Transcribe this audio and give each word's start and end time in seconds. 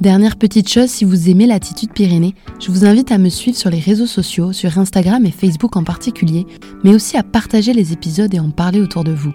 Dernière 0.00 0.36
petite 0.36 0.70
chose, 0.70 0.88
si 0.88 1.04
vous 1.04 1.28
aimez 1.28 1.46
l'attitude 1.46 1.92
Pyrénées, 1.92 2.34
je 2.58 2.70
vous 2.70 2.86
invite 2.86 3.12
à 3.12 3.18
me 3.18 3.28
suivre 3.28 3.58
sur 3.58 3.68
les 3.68 3.80
réseaux 3.80 4.06
sociaux, 4.06 4.50
sur 4.54 4.78
Instagram 4.78 5.26
et 5.26 5.30
Facebook 5.30 5.76
en 5.76 5.84
particulier, 5.84 6.46
mais 6.82 6.94
aussi 6.94 7.18
à 7.18 7.22
partager 7.22 7.74
les 7.74 7.92
épisodes 7.92 8.32
et 8.34 8.40
en 8.40 8.48
parler 8.48 8.80
autour 8.80 9.04
de 9.04 9.12
vous. 9.12 9.34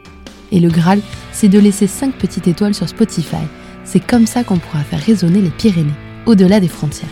Et 0.51 0.59
le 0.59 0.69
Graal, 0.69 1.01
c'est 1.31 1.49
de 1.49 1.59
laisser 1.59 1.85
5 1.85 2.15
petites 2.15 2.47
étoiles 2.47 2.73
sur 2.73 2.89
Spotify. 2.89 3.45
C'est 3.83 4.03
comme 4.03 4.25
ça 4.25 4.43
qu'on 4.43 4.57
pourra 4.57 4.79
faire 4.79 5.01
résonner 5.01 5.39
les 5.39 5.51
Pyrénées, 5.51 5.93
au-delà 6.25 6.59
des 6.59 6.67
frontières. 6.67 7.09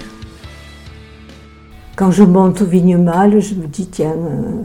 Quand 1.95 2.09
je 2.09 2.23
monte 2.23 2.63
au 2.63 2.65
Vignemale, 2.65 3.39
je 3.39 3.53
me 3.53 3.67
dis, 3.67 3.85
tiens, 3.85 4.15
euh, 4.17 4.63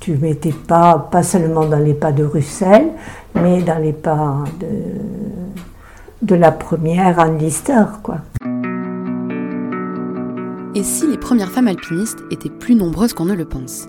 tu 0.00 0.16
m'étais 0.16 0.50
pas, 0.50 0.98
pas 0.98 1.22
seulement 1.22 1.64
dans 1.64 1.78
les 1.78 1.94
pas 1.94 2.10
de 2.10 2.24
Russell, 2.24 2.88
mais 3.36 3.62
dans 3.62 3.78
les 3.78 3.92
pas 3.92 4.42
de, 4.58 4.66
de 6.22 6.34
la 6.34 6.50
première 6.50 7.20
Anne 7.20 7.38
Lister, 7.38 7.84
quoi. 8.02 8.18
Et 10.74 10.82
si 10.82 11.06
les 11.06 11.18
premières 11.18 11.50
femmes 11.50 11.68
alpinistes 11.68 12.22
étaient 12.30 12.50
plus 12.50 12.74
nombreuses 12.74 13.12
qu'on 13.12 13.26
ne 13.26 13.34
le 13.34 13.44
pense? 13.44 13.88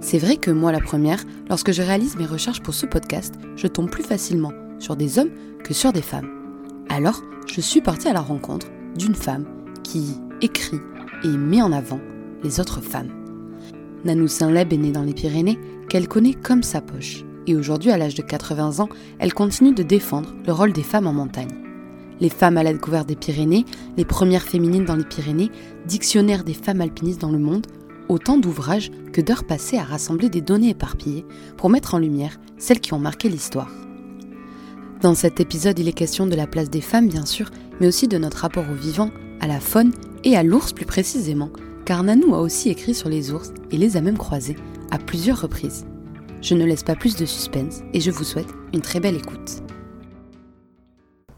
C'est 0.00 0.18
vrai 0.18 0.36
que 0.36 0.50
moi, 0.50 0.72
la 0.72 0.80
première, 0.80 1.22
lorsque 1.48 1.72
je 1.72 1.82
réalise 1.82 2.16
mes 2.16 2.26
recherches 2.26 2.62
pour 2.62 2.74
ce 2.74 2.86
podcast, 2.86 3.34
je 3.56 3.66
tombe 3.66 3.90
plus 3.90 4.02
facilement 4.02 4.52
sur 4.78 4.96
des 4.96 5.18
hommes 5.18 5.30
que 5.64 5.74
sur 5.74 5.92
des 5.92 6.02
femmes. 6.02 6.28
Alors, 6.88 7.22
je 7.46 7.60
suis 7.60 7.80
partie 7.80 8.08
à 8.08 8.12
la 8.12 8.20
rencontre 8.20 8.66
d'une 8.96 9.14
femme 9.14 9.46
qui 9.82 10.20
écrit 10.42 10.80
et 11.24 11.28
met 11.28 11.62
en 11.62 11.72
avant 11.72 12.00
les 12.42 12.60
autres 12.60 12.82
femmes. 12.82 13.10
Nanou 14.04 14.28
Saint-Leb 14.28 14.72
est 14.72 14.76
née 14.76 14.92
dans 14.92 15.02
les 15.02 15.14
Pyrénées, 15.14 15.58
qu'elle 15.88 16.08
connaît 16.08 16.34
comme 16.34 16.62
sa 16.62 16.80
poche. 16.80 17.24
Et 17.46 17.56
aujourd'hui, 17.56 17.90
à 17.90 17.96
l'âge 17.96 18.14
de 18.14 18.22
80 18.22 18.80
ans, 18.80 18.88
elle 19.18 19.34
continue 19.34 19.72
de 19.72 19.82
défendre 19.82 20.34
le 20.46 20.52
rôle 20.52 20.72
des 20.72 20.82
femmes 20.82 21.06
en 21.06 21.12
montagne. 21.12 21.63
Les 22.24 22.30
femmes 22.30 22.56
à 22.56 22.62
la 22.62 22.72
découverte 22.72 23.06
des 23.06 23.16
Pyrénées, 23.16 23.66
les 23.98 24.06
premières 24.06 24.44
féminines 24.44 24.86
dans 24.86 24.96
les 24.96 25.04
Pyrénées, 25.04 25.50
dictionnaire 25.86 26.42
des 26.42 26.54
femmes 26.54 26.80
alpinistes 26.80 27.20
dans 27.20 27.30
le 27.30 27.38
monde, 27.38 27.66
autant 28.08 28.38
d'ouvrages 28.38 28.90
que 29.12 29.20
d'heures 29.20 29.44
passées 29.44 29.76
à 29.76 29.84
rassembler 29.84 30.30
des 30.30 30.40
données 30.40 30.70
éparpillées 30.70 31.26
pour 31.58 31.68
mettre 31.68 31.92
en 31.92 31.98
lumière 31.98 32.40
celles 32.56 32.80
qui 32.80 32.94
ont 32.94 32.98
marqué 32.98 33.28
l'histoire. 33.28 33.70
Dans 35.02 35.14
cet 35.14 35.38
épisode, 35.38 35.78
il 35.78 35.86
est 35.86 35.92
question 35.92 36.26
de 36.26 36.34
la 36.34 36.46
place 36.46 36.70
des 36.70 36.80
femmes, 36.80 37.08
bien 37.08 37.26
sûr, 37.26 37.50
mais 37.78 37.88
aussi 37.88 38.08
de 38.08 38.16
notre 38.16 38.38
rapport 38.38 38.64
au 38.70 38.74
vivant, 38.74 39.10
à 39.42 39.46
la 39.46 39.60
faune 39.60 39.92
et 40.24 40.34
à 40.34 40.42
l'ours 40.42 40.72
plus 40.72 40.86
précisément, 40.86 41.50
car 41.84 42.04
Nanou 42.04 42.34
a 42.34 42.40
aussi 42.40 42.70
écrit 42.70 42.94
sur 42.94 43.10
les 43.10 43.32
ours 43.32 43.52
et 43.70 43.76
les 43.76 43.98
a 43.98 44.00
même 44.00 44.16
croisés 44.16 44.56
à 44.90 44.96
plusieurs 44.96 45.42
reprises. 45.42 45.84
Je 46.40 46.54
ne 46.54 46.64
laisse 46.64 46.84
pas 46.84 46.96
plus 46.96 47.16
de 47.16 47.26
suspense 47.26 47.82
et 47.92 48.00
je 48.00 48.10
vous 48.10 48.24
souhaite 48.24 48.48
une 48.72 48.80
très 48.80 49.00
belle 49.00 49.16
écoute. 49.16 49.63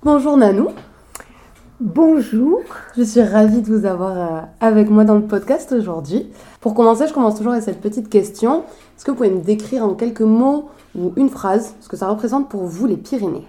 Bonjour 0.06 0.36
Nanou. 0.36 0.68
Bonjour. 1.80 2.62
Je 2.96 3.02
suis 3.02 3.22
ravie 3.22 3.60
de 3.60 3.66
vous 3.66 3.84
avoir 3.86 4.16
euh, 4.16 4.40
avec 4.60 4.88
moi 4.88 5.02
dans 5.02 5.16
le 5.16 5.26
podcast 5.26 5.72
aujourd'hui. 5.72 6.28
Pour 6.60 6.74
commencer, 6.74 7.08
je 7.08 7.12
commence 7.12 7.34
toujours 7.34 7.54
avec 7.54 7.64
cette 7.64 7.80
petite 7.80 8.08
question. 8.08 8.60
Est-ce 8.60 9.04
que 9.04 9.10
vous 9.10 9.16
pouvez 9.16 9.30
me 9.30 9.42
décrire 9.42 9.84
en 9.84 9.94
quelques 9.94 10.20
mots 10.20 10.68
ou 10.94 11.12
une 11.16 11.28
phrase 11.28 11.74
ce 11.80 11.88
que 11.88 11.96
ça 11.96 12.08
représente 12.08 12.48
pour 12.48 12.66
vous 12.66 12.86
les 12.86 12.96
Pyrénées? 12.96 13.42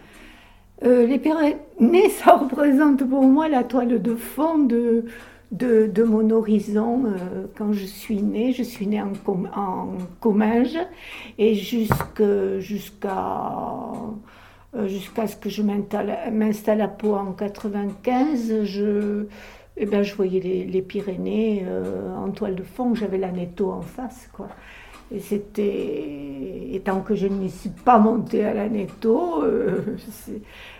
Euh, 0.83 1.05
Les 1.05 1.19
Pyrénées, 1.19 2.09
ça 2.09 2.33
représente 2.37 3.07
pour 3.07 3.21
moi 3.21 3.47
la 3.49 3.63
toile 3.63 4.01
de 4.01 4.15
fond 4.15 4.57
de, 4.57 5.05
de, 5.51 6.03
mon 6.03 6.27
horizon 6.31 7.03
euh, 7.05 7.45
quand 7.55 7.71
je 7.71 7.85
suis 7.85 8.23
née. 8.23 8.51
Je 8.51 8.63
suis 8.63 8.87
née 8.87 8.99
en, 8.99 9.11
en 9.55 9.89
Comminges 10.21 10.79
et 11.37 11.53
jusqu'à 11.53 13.11
jusqu'à 14.85 15.27
ce 15.27 15.35
que 15.35 15.49
je 15.49 15.61
m'installe 15.63 16.81
à 16.81 16.87
Pau 16.87 17.15
en 17.15 17.31
95. 17.31 18.63
Je, 18.63 19.25
eh 19.79 19.85
ben, 19.85 20.01
je 20.01 20.15
voyais 20.15 20.39
les, 20.39 20.81
Pyrénées 20.81 21.63
euh, 21.67 22.15
en 22.15 22.31
toile 22.31 22.55
de 22.55 22.63
fond, 22.63 22.95
j'avais 22.95 23.19
la 23.19 23.31
Netto 23.31 23.71
en 23.71 23.81
face. 23.81 24.27
Quoi. 24.33 24.49
Et 25.11 25.19
c'était. 25.19 26.73
Et 26.73 26.81
tant 26.83 27.01
que 27.01 27.15
je 27.15 27.27
n'y 27.27 27.49
suis 27.49 27.69
pas 27.69 27.99
montée 27.99 28.43
à 28.43 28.53
la 28.53 28.67
Netto, 28.69 29.43
euh, 29.43 29.97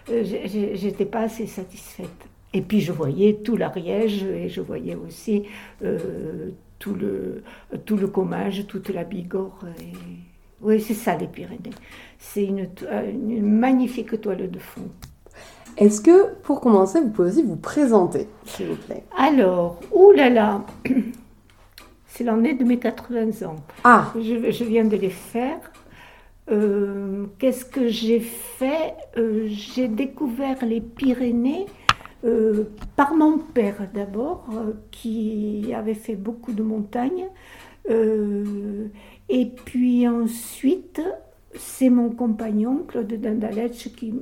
j'étais 0.09 1.05
pas 1.05 1.21
assez 1.21 1.45
satisfaite. 1.45 2.27
Et 2.53 2.61
puis 2.61 2.81
je 2.81 2.91
voyais 2.91 3.39
tout 3.43 3.55
l'Ariège 3.55 4.23
et 4.23 4.49
je 4.49 4.61
voyais 4.61 4.95
aussi 4.95 5.43
euh, 5.83 6.49
tout, 6.79 6.95
le, 6.95 7.43
tout 7.85 7.97
le 7.97 8.07
Comminges, 8.07 8.65
toute 8.65 8.89
la 8.89 9.03
Bigorre. 9.03 9.63
Oui, 10.61 10.81
c'est 10.81 10.93
ça 10.93 11.15
les 11.15 11.27
Pyrénées. 11.27 11.71
C'est 12.17 12.45
une, 12.45 12.67
une, 12.91 13.45
magnifique 13.45 14.19
toile 14.19 14.49
de 14.49 14.59
fond. 14.59 14.89
Est-ce 15.77 16.01
que, 16.01 16.33
pour 16.43 16.61
commencer, 16.61 16.99
vous 16.99 17.09
pouvez 17.09 17.29
aussi 17.29 17.43
vous 17.43 17.55
présenter, 17.55 18.27
s'il 18.45 18.67
vous 18.67 18.75
plaît? 18.75 19.03
Alors, 19.15 19.79
oulala, 19.91 20.29
là 20.29 20.63
là, 20.89 20.95
c'est 22.07 22.23
l'année 22.23 22.55
de 22.55 22.63
mes 22.63 22.79
80 22.79 23.45
ans. 23.47 23.57
Ah 23.83 24.11
Je, 24.15 24.51
je 24.51 24.63
viens 24.63 24.85
de 24.85 24.95
les 24.97 25.11
faire. 25.11 25.59
Euh, 26.49 27.25
qu'est-ce 27.37 27.65
que 27.65 27.87
j'ai 27.87 28.19
fait? 28.19 28.95
Euh, 29.17 29.45
J'ai 29.47 29.87
découvert 29.87 30.65
les 30.65 30.81
Pyrénées 30.81 31.65
euh, 32.25 32.63
par 32.95 33.13
mon 33.13 33.37
père 33.37 33.87
d'abord, 33.93 34.47
euh, 34.53 34.73
qui 34.91 35.71
avait 35.75 35.93
fait 35.93 36.15
beaucoup 36.15 36.53
de 36.53 36.63
montagnes. 36.63 37.27
Euh, 39.29 39.33
et 39.33 39.45
puis 39.45 40.07
ensuite, 40.07 41.01
c'est 41.55 41.89
mon 41.89 42.09
compagnon, 42.09 42.83
Claude 42.87 43.13
Dandaletch, 43.13 43.89
qui, 43.95 44.13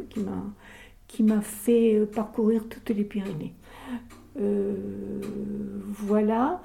m'a 1.23 1.41
fait 1.41 2.01
parcourir 2.13 2.63
toutes 2.69 2.89
les 2.89 3.03
Pyrénées. 3.03 3.53
voilà. 5.97 6.61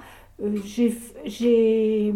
j'ai 0.65 2.13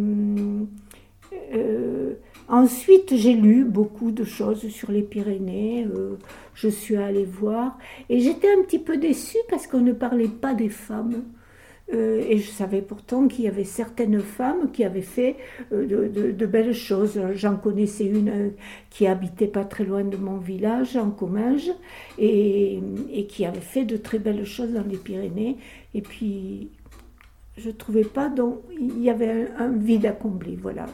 Ensuite, 2.47 3.15
j'ai 3.15 3.33
lu 3.33 3.63
beaucoup 3.63 4.11
de 4.11 4.23
choses 4.23 4.67
sur 4.69 4.91
les 4.91 5.01
Pyrénées, 5.01 5.87
euh, 5.87 6.17
je 6.53 6.67
suis 6.67 6.95
allée 6.95 7.25
voir, 7.25 7.79
et 8.07 8.19
j'étais 8.19 8.47
un 8.51 8.61
petit 8.61 8.77
peu 8.77 8.97
déçue 8.97 9.39
parce 9.49 9.65
qu'on 9.65 9.81
ne 9.81 9.93
parlait 9.93 10.27
pas 10.27 10.53
des 10.53 10.69
femmes. 10.69 11.23
Euh, 11.93 12.23
et 12.27 12.39
je 12.39 12.49
savais 12.49 12.81
pourtant 12.81 13.27
qu'il 13.27 13.45
y 13.45 13.47
avait 13.47 13.63
certaines 13.63 14.19
femmes 14.19 14.71
qui 14.71 14.83
avaient 14.83 15.01
fait 15.01 15.35
euh, 15.71 16.09
de, 16.09 16.45
belles 16.45 16.73
choses. 16.73 17.19
J'en 17.33 17.57
connaissais 17.57 18.05
une 18.05 18.53
qui 18.89 19.05
habitait 19.05 19.47
pas 19.47 19.65
très 19.65 19.83
loin 19.83 20.03
de 20.03 20.17
mon 20.17 20.37
village, 20.37 20.97
en 20.97 21.11
Comminges, 21.11 21.71
et, 22.17 22.79
qui 23.29 23.45
avait 23.45 23.59
fait 23.59 23.85
de 23.85 23.97
très 23.97 24.19
belles 24.19 24.45
choses 24.45 24.73
dans 24.73 24.83
les 24.83 24.97
Pyrénées. 24.97 25.57
Et 25.93 26.01
puis, 26.01 26.69
je 27.57 27.69
trouvais 27.69 28.03
pas, 28.03 28.29
donc 28.29 28.61
il 28.79 29.03
y 29.03 29.09
avait 29.09 29.47
un, 29.57 29.69
vide 29.69 30.07
accompli. 30.07 30.55
Voilà, 30.55 30.87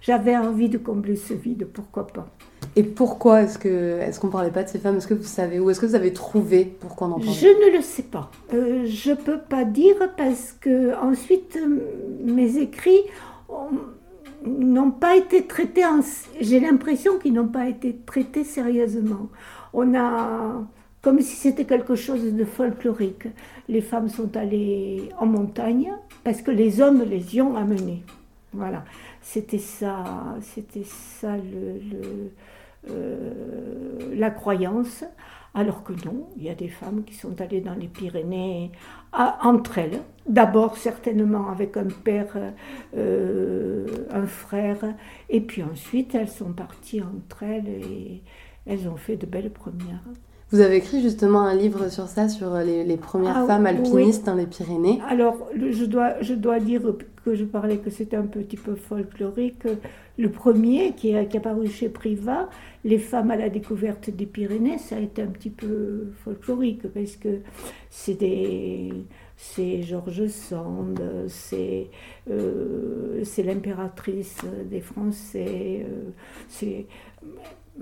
j'avais 0.00 0.36
envie 0.36 0.68
de 0.68 0.78
combler 0.78 1.16
ce 1.16 1.34
vide, 1.34 1.66
pourquoi 1.72 2.06
pas. 2.06 2.30
Et 2.76 2.82
pourquoi 2.82 3.42
est-ce 3.42 3.58
que 3.58 3.98
est-ce 4.00 4.20
qu'on 4.20 4.28
parlait 4.28 4.50
pas 4.50 4.62
de 4.62 4.68
ces 4.68 4.78
femmes? 4.78 4.96
Est-ce 4.96 5.08
que 5.08 5.14
vous 5.14 5.22
savez 5.24 5.58
ou 5.58 5.70
est-ce 5.70 5.80
que 5.80 5.86
vous 5.86 5.94
avez 5.94 6.12
trouvé 6.12 6.64
pourquoi 6.64 7.08
on 7.08 7.12
en 7.12 7.18
parlait 7.18 7.32
Je 7.32 7.46
ne 7.46 7.76
le 7.76 7.82
sais 7.82 8.04
pas. 8.04 8.30
Euh, 8.54 8.86
je 8.86 9.12
peux 9.12 9.38
pas 9.38 9.64
dire 9.64 9.96
parce 10.16 10.52
que 10.52 10.94
ensuite 10.96 11.58
mes 12.22 12.58
écrits 12.58 13.02
n'ont 14.46 14.92
pas 14.92 15.16
été 15.16 15.46
traités. 15.46 15.82
J'ai 16.40 16.60
l'impression 16.60 17.18
qu'ils 17.18 17.32
n'ont 17.32 17.48
pas 17.48 17.68
été 17.68 17.96
traités 18.06 18.44
sérieusement. 18.44 19.28
On 19.72 19.94
a 19.94 20.62
comme 21.02 21.20
si 21.20 21.36
c'était 21.36 21.64
quelque 21.64 21.94
chose 21.94 22.34
de 22.34 22.44
folklorique. 22.44 23.26
Les 23.68 23.80
femmes 23.80 24.08
sont 24.08 24.36
allées 24.36 25.08
en 25.18 25.26
montagne 25.26 25.92
parce 26.24 26.42
que 26.42 26.50
les 26.50 26.80
hommes 26.80 27.02
les 27.02 27.36
y 27.36 27.40
ont 27.40 27.56
amenées. 27.56 28.02
Voilà, 28.52 28.84
c'était 29.22 29.58
ça, 29.58 30.04
c'était 30.42 30.84
ça 30.84 31.36
le, 31.36 31.98
euh, 32.04 32.28
la 32.86 34.30
croyance. 34.30 35.04
Alors 35.52 35.82
que 35.82 35.92
non, 36.04 36.28
il 36.36 36.44
y 36.44 36.48
a 36.48 36.54
des 36.54 36.68
femmes 36.68 37.02
qui 37.02 37.14
sont 37.14 37.40
allées 37.40 37.60
dans 37.60 37.74
les 37.74 37.88
Pyrénées 37.88 38.70
entre 39.12 39.78
elles. 39.78 40.00
D'abord 40.28 40.76
certainement 40.76 41.48
avec 41.50 41.76
un 41.76 41.88
père, 41.88 42.36
euh, 42.96 44.06
un 44.10 44.26
frère, 44.26 44.78
et 45.28 45.40
puis 45.40 45.64
ensuite 45.64 46.14
elles 46.14 46.28
sont 46.28 46.52
parties 46.52 47.02
entre 47.02 47.42
elles 47.42 47.68
et 47.68 48.22
elles 48.64 48.88
ont 48.88 48.96
fait 48.96 49.16
de 49.16 49.26
belles 49.26 49.50
premières. 49.50 50.04
Vous 50.52 50.60
avez 50.60 50.76
écrit 50.76 51.00
justement 51.00 51.42
un 51.42 51.54
livre 51.54 51.90
sur 51.90 52.08
ça, 52.08 52.28
sur 52.28 52.56
les, 52.58 52.96
premières 52.96 53.38
ah 53.38 53.46
femmes 53.46 53.66
alpinistes 53.66 54.26
dans 54.26 54.34
les 54.34 54.46
Pyrénées. 54.46 55.00
Alors, 55.08 55.48
je 55.54 55.84
dois, 55.84 56.20
je 56.22 56.34
dois 56.34 56.58
dire 56.58 56.82
que 57.24 57.36
je 57.36 57.44
parlais 57.44 57.76
que 57.76 57.90
c'était 57.90 58.16
un 58.16 58.26
petit 58.26 58.56
peu 58.56 58.74
folklorique. 58.74 59.62
Le 60.18 60.28
premier, 60.28 60.92
qui 60.94 61.12
est, 61.12 61.28
qui 61.28 61.36
est 61.36 61.40
apparu 61.40 61.68
chez 61.68 61.88
Privat, 61.88 62.48
Les 62.84 62.98
femmes 62.98 63.30
à 63.30 63.36
la 63.36 63.48
découverte 63.48 64.10
des 64.10 64.26
Pyrénées, 64.26 64.78
ça 64.78 64.96
a 64.96 65.00
été 65.00 65.22
un 65.22 65.28
petit 65.28 65.50
peu 65.50 66.08
folklorique, 66.24 66.82
parce 66.92 67.16
que 67.16 67.40
c'est 67.88 68.14
des 68.14 68.92
c'est 69.42 69.82
Georges 69.82 70.26
Sand, 70.26 71.00
c'est 71.28 71.88
euh, 72.30 73.24
l'impératrice 73.38 74.42
des 74.70 74.80
Français, 74.80 75.86
euh, 75.88 76.10
c'est 76.48 76.86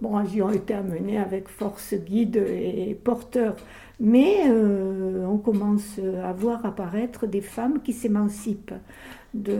Bon, 0.01 0.15
ont 0.17 0.51
été 0.51 0.75
amenées 0.75 1.19
avec 1.19 1.49
force 1.49 1.95
guide 1.95 2.37
et 2.37 2.97
porteur. 3.03 3.57
Mais 3.99 4.43
euh, 4.47 5.27
on 5.27 5.39
commence 5.39 5.99
à 6.23 6.33
voir 6.33 6.65
apparaître 6.65 7.27
des 7.27 7.41
femmes 7.41 7.83
qui 7.83 7.93
s'émancipent 7.93 8.75
de, 9.35 9.59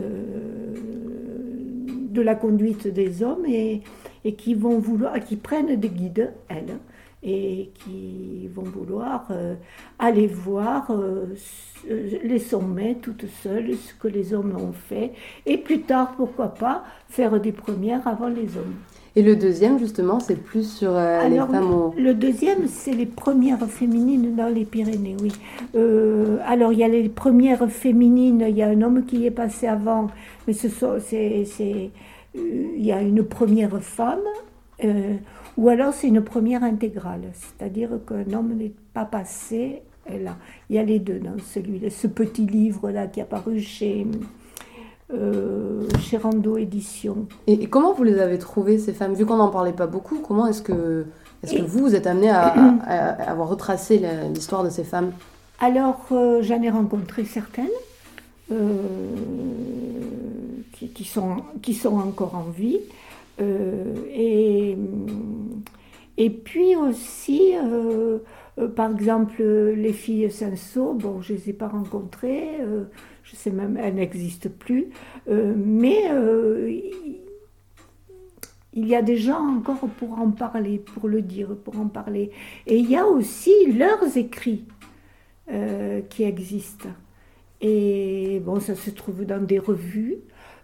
de 2.09 2.21
la 2.21 2.35
conduite 2.35 2.87
des 2.87 3.21
hommes 3.21 3.45
et, 3.45 3.81
et, 4.23 4.35
qui 4.35 4.53
vont 4.53 4.79
vouloir, 4.79 5.19
qui 5.19 5.35
prennent 5.35 5.75
des 5.75 5.89
guides, 5.89 6.31
elles, 6.47 6.77
et 7.21 7.71
qui 7.73 8.49
vont 8.53 8.63
vouloir 8.63 9.27
euh, 9.31 9.55
aller 9.97 10.27
voir 10.27 10.91
euh, 10.91 11.35
les 12.23 12.39
sommets 12.39 12.97
toutes 13.01 13.27
seules, 13.43 13.75
ce 13.75 13.93
que 13.93 14.07
les 14.07 14.33
hommes 14.33 14.55
ont 14.55 14.73
fait, 14.73 15.11
et 15.45 15.57
plus 15.57 15.81
tard, 15.81 16.13
pourquoi 16.15 16.53
pas, 16.53 16.83
faire 17.09 17.39
des 17.39 17.51
premières 17.51 18.07
avant 18.07 18.29
les 18.29 18.57
hommes. 18.57 18.75
Et 19.15 19.21
le 19.21 19.35
deuxième, 19.35 19.79
justement, 19.79 20.19
c'est 20.19 20.35
plus 20.35 20.71
sur 20.77 20.91
euh, 20.93 21.27
les 21.27 21.37
femmes 21.37 21.91
Le 21.97 22.13
deuxième, 22.13 22.67
c'est 22.67 22.93
les 22.93 23.07
premières 23.07 23.65
féminines 23.67 24.35
dans 24.35 24.47
les 24.47 24.65
Pyrénées, 24.65 25.15
oui. 25.21 25.31
Euh, 25.75 26.37
alors, 26.45 26.71
il 26.71 26.79
y 26.79 26.83
a 26.83 26.87
les 26.87 27.09
premières 27.09 27.69
féminines, 27.69 28.45
il 28.47 28.55
y 28.55 28.61
a 28.61 28.67
un 28.67 28.81
homme 28.81 29.05
qui 29.05 29.25
est 29.25 29.31
passé 29.31 29.67
avant, 29.67 30.07
mais 30.47 30.53
ce 30.53 30.69
sont, 30.69 30.97
c'est, 30.99 31.43
c'est, 31.45 31.89
euh, 32.37 32.39
il 32.77 32.85
y 32.85 32.91
a 32.91 33.01
une 33.01 33.23
première 33.23 33.81
femme, 33.81 34.19
ou 35.59 35.67
alors 35.67 35.93
c'est 35.93 36.07
une 36.07 36.21
première 36.21 36.63
intégrale, 36.63 37.31
c'est-à-dire 37.33 37.89
qu'un 38.07 38.33
homme 38.33 38.55
n'est 38.55 38.71
pas 38.93 39.03
passé 39.03 39.81
là. 40.09 40.37
Il 40.69 40.77
y 40.77 40.79
a 40.79 40.83
les 40.83 40.99
deux 40.99 41.19
dans 41.19 41.37
celui 41.53 41.91
ce 41.91 42.07
petit 42.07 42.45
livre-là 42.45 43.07
qui 43.07 43.19
est 43.19 43.23
apparu 43.23 43.59
chez 43.59 44.07
euh, 45.13 45.85
chez 45.99 46.17
Rando 46.17 46.55
Édition. 46.55 47.25
Et, 47.47 47.67
comment 47.67 47.93
vous 47.93 48.03
les 48.03 48.19
avez 48.19 48.37
trouvées, 48.37 48.77
ces 48.77 48.93
femmes? 48.93 49.15
Vu 49.15 49.25
qu'on 49.25 49.35
n'en 49.35 49.49
parlait 49.49 49.73
pas 49.73 49.87
beaucoup, 49.87 50.19
comment 50.19 50.47
est-ce 50.47 50.61
que, 50.61 51.07
est 51.43 51.57
que 51.57 51.61
vous, 51.63 51.79
vous 51.79 51.95
êtes 51.95 52.07
amené 52.07 52.29
à, 52.29 52.47
avoir 53.27 53.49
retracé 53.49 54.01
l'histoire 54.33 54.63
de 54.63 54.69
ces 54.69 54.85
femmes? 54.85 55.11
Alors, 55.59 56.05
euh, 56.11 56.41
j'en 56.41 56.61
ai 56.61 56.69
rencontré 56.69 57.25
certaines 57.25 57.65
euh, 58.51 58.85
qui, 60.93 61.03
sont, 61.03 61.37
qui 61.61 61.73
sont 61.73 61.97
encore 61.97 62.35
en 62.35 62.49
vie. 62.49 62.79
Et, 63.39 64.77
et 66.17 66.29
puis 66.29 66.75
aussi, 66.75 67.53
par 68.75 68.91
exemple, 68.91 69.43
les 69.43 69.93
filles 69.93 70.29
Senso, 70.29 70.93
bon, 70.93 71.21
je 71.21 71.33
ne 71.33 71.37
les 71.37 71.49
ai 71.51 71.53
pas 71.53 71.67
rencontrées 71.67 72.59
je 73.29 73.35
sais 73.35 73.51
même, 73.51 73.77
elle 73.77 73.95
n'existe 73.95 74.49
plus, 74.49 74.87
euh, 75.29 75.53
mais 75.55 76.09
euh, 76.09 76.81
il 78.73 78.87
y 78.87 78.95
a 78.95 79.01
des 79.01 79.17
gens 79.17 79.57
encore 79.57 79.87
pour 79.97 80.19
en 80.19 80.31
parler, 80.31 80.79
pour 80.79 81.07
le 81.07 81.21
dire, 81.21 81.55
pour 81.55 81.79
en 81.79 81.87
parler. 81.87 82.31
Et 82.65 82.77
il 82.77 82.89
y 82.89 82.95
a 82.95 83.05
aussi 83.05 83.53
leurs 83.71 84.17
écrits 84.17 84.65
euh, 85.51 86.01
qui 86.09 86.23
existent. 86.23 86.89
Et 87.61 88.41
bon, 88.43 88.59
ça 88.59 88.73
se 88.75 88.89
trouve 88.89 89.25
dans 89.25 89.43
des 89.43 89.59
revues, 89.59 90.17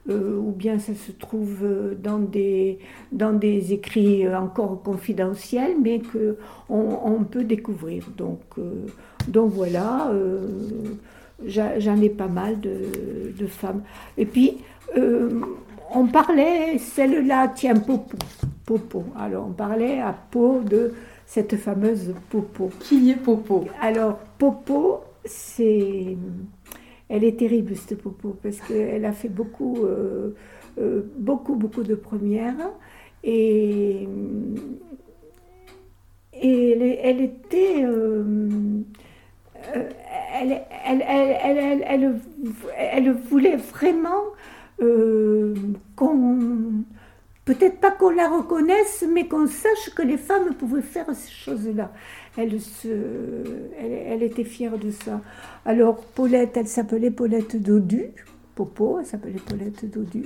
ou 0.07 0.51
bien 0.51 0.77
ça 0.77 0.93
se 0.93 1.11
trouve 1.11 1.65
dans 2.01 2.19
des, 2.19 2.79
dans 3.11 3.33
des 3.33 3.73
écrits 3.73 4.27
encore 4.27 4.83
confidentiels, 4.83 5.75
mais 5.81 5.99
qu'on 5.99 6.99
on 7.03 7.23
peut 7.23 7.43
découvrir. 7.43 8.05
Donc, 8.15 8.41
donc 9.27 9.51
voilà 9.51 10.11
j'en 11.43 12.01
ai 12.01 12.09
pas 12.09 12.27
mal 12.27 12.59
de, 12.59 13.47
femmes. 13.47 13.83
Et 14.17 14.25
puis, 14.25 14.57
euh, 14.97 15.41
on 15.93 16.07
parlait, 16.07 16.77
celle-là 16.77 17.49
tient 17.49 17.75
Popo. 17.75 18.17
Popo. 18.65 19.05
Alors, 19.17 19.47
on 19.47 19.53
parlait 19.53 19.99
à 19.99 20.13
Pau 20.13 20.61
de 20.61 20.93
cette 21.25 21.55
fameuse 21.57 22.13
Popo. 22.29 22.71
Qui 22.79 23.11
est 23.11 23.15
Popo? 23.15 23.65
Alors, 23.81 24.17
Popo, 24.37 25.01
c'est. 25.23 26.17
Elle 27.09 27.23
est 27.23 27.37
terrible, 27.37 27.75
cette 27.75 28.01
Popo, 28.01 28.35
parce 28.41 28.59
qu'elle 28.61 29.05
a 29.05 29.11
fait 29.11 29.29
beaucoup, 29.29 29.85
euh, 29.85 30.31
euh, 30.79 31.01
beaucoup, 31.17 31.55
beaucoup 31.55 31.83
de 31.83 31.95
premières. 31.95 32.71
Et, 33.23 34.07
elle, 36.33 37.21
était 37.21 37.85
elle, 40.33 40.63
elle, 41.87 42.19
elle, 42.77 43.11
voulait 43.11 43.55
vraiment 43.55 44.23
euh, 44.81 45.55
qu'on, 45.95 46.83
peut-être 47.45 47.79
pas 47.79 47.91
qu'on 47.91 48.09
la 48.09 48.27
reconnaisse, 48.29 49.05
mais 49.09 49.27
qu'on 49.27 49.47
sache 49.47 49.93
que 49.95 50.01
les 50.01 50.17
femmes 50.17 50.53
pouvaient 50.55 50.81
faire 50.81 51.05
ces 51.13 51.31
choses-là. 51.31 51.91
Elle, 52.37 52.59
se, 52.59 52.89
elle, 53.79 54.23
était 54.23 54.43
fière 54.43 54.77
de 54.77 54.91
ça. 54.91 55.21
Alors, 55.65 55.97
Paulette, 55.97 56.57
elle 56.57 56.67
s'appelait 56.67 57.11
Paulette 57.11 57.61
Dodu, 57.61 58.11
Popo, 58.55 58.99
elle 58.99 59.05
s'appelait 59.05 59.39
Paulette 59.39 59.89
Dodu, 59.89 60.25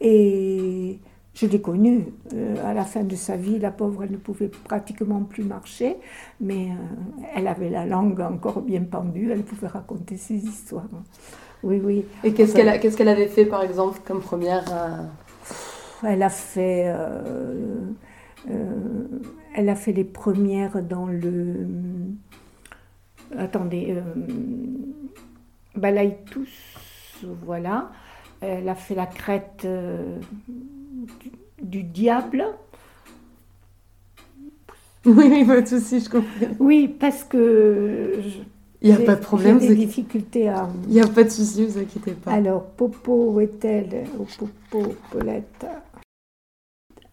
et 0.00 0.98
je 1.34 1.46
l'ai 1.46 1.60
connue 1.60 2.06
euh, 2.34 2.56
à 2.64 2.74
la 2.74 2.84
fin 2.84 3.04
de 3.04 3.14
sa 3.14 3.36
vie. 3.36 3.58
La 3.58 3.70
pauvre, 3.70 4.04
elle 4.04 4.12
ne 4.12 4.16
pouvait 4.16 4.48
pratiquement 4.48 5.20
plus 5.22 5.44
marcher, 5.44 5.96
mais 6.40 6.68
euh, 6.70 7.24
elle 7.36 7.46
avait 7.46 7.70
la 7.70 7.86
langue 7.86 8.20
encore 8.20 8.60
bien 8.60 8.82
pendue. 8.82 9.30
Elle 9.30 9.42
pouvait 9.42 9.68
raconter 9.68 10.16
ses 10.16 10.34
histoires. 10.34 10.88
Oui, 11.62 11.80
oui. 11.82 12.04
Et 12.24 12.32
qu'est-ce 12.32 12.54
qu'elle 12.96 13.08
avait 13.08 13.28
fait, 13.28 13.44
par 13.44 13.62
exemple, 13.62 14.00
comme 14.04 14.20
première 14.20 14.64
euh, 14.72 16.06
Elle 16.06 16.22
a 16.22 16.30
fait. 16.30 16.92
Elle 19.54 19.68
a 19.68 19.74
fait 19.74 19.92
les 19.92 20.04
premières 20.04 20.82
dans 20.82 21.06
le. 21.06 21.66
Attendez. 23.36 23.94
Balaï 25.74 26.16
tous, 26.30 27.24
voilà. 27.44 27.90
Elle 28.40 28.68
a 28.68 28.74
fait 28.74 28.94
la 28.94 29.06
crête 29.06 29.66
du, 31.62 31.82
diable. 31.82 32.44
Oui, 35.04 35.44
pas 35.44 35.60
de 35.60 35.66
souci, 35.66 36.00
je 36.00 36.10
comprends. 36.10 36.28
Oui, 36.58 36.88
parce 36.88 37.24
que. 37.24 38.20
il 38.82 38.90
n'y 38.90 39.02
a 39.02 39.04
pas 39.04 39.14
de 39.14 39.20
problème. 39.20 39.60
J'ai 39.60 39.68
des 39.68 39.76
difficultés 39.76 40.48
à. 40.48 40.68
Il 40.86 40.94
n'y 40.94 41.00
a 41.00 41.06
pas 41.06 41.24
de 41.24 41.30
souci, 41.30 41.64
vous 41.64 41.78
inquiétez 41.78 42.12
pas. 42.12 42.32
Alors, 42.32 42.64
Popo, 42.64 43.32
où 43.32 43.40
est-elle 43.40 44.06
oh, 44.18 44.26
Popo, 44.70 44.94
Paulette. 45.10 45.66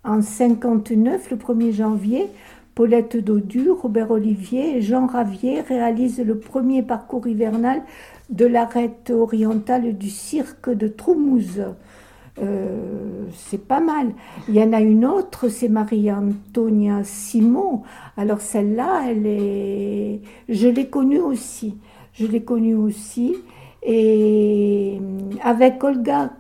En 0.05 0.21
59, 0.21 1.31
le 1.31 1.37
1er 1.37 1.73
janvier, 1.73 2.27
Paulette 2.75 3.17
Dodu, 3.17 3.71
Robert 3.71 4.11
Olivier 4.11 4.77
et 4.77 4.81
Jean 4.81 5.07
Ravier 5.07 5.61
réalisent 5.61 6.23
le 6.23 6.37
premier 6.37 6.83
parcours 6.83 7.25
hivernal 7.25 7.81
de 8.29 8.45
l'arête 8.45 9.09
orientale 9.09 9.97
du 9.97 10.09
cirque 10.09 10.69
de 10.69 10.87
Troumouze. 10.87 11.63
Euh, 12.37 13.23
c'est 13.33 13.65
pas 13.65 13.79
mal. 13.79 14.11
Il 14.47 14.55
y 14.55 14.61
en 14.61 14.73
a 14.73 14.81
une 14.81 15.05
autre, 15.05 15.47
c'est 15.47 15.69
Marie-Antonia 15.69 17.03
Simon. 17.03 17.81
Alors 18.17 18.41
celle-là, 18.41 19.05
elle 19.09 19.25
est, 19.25 20.21
je 20.49 20.67
l'ai 20.67 20.87
connue 20.87 21.21
aussi. 21.21 21.77
Je 22.13 22.27
l'ai 22.27 22.43
connue 22.43 22.75
aussi. 22.75 23.35
Et 23.81 24.99
avec 25.41 25.83
Olga 25.83 26.31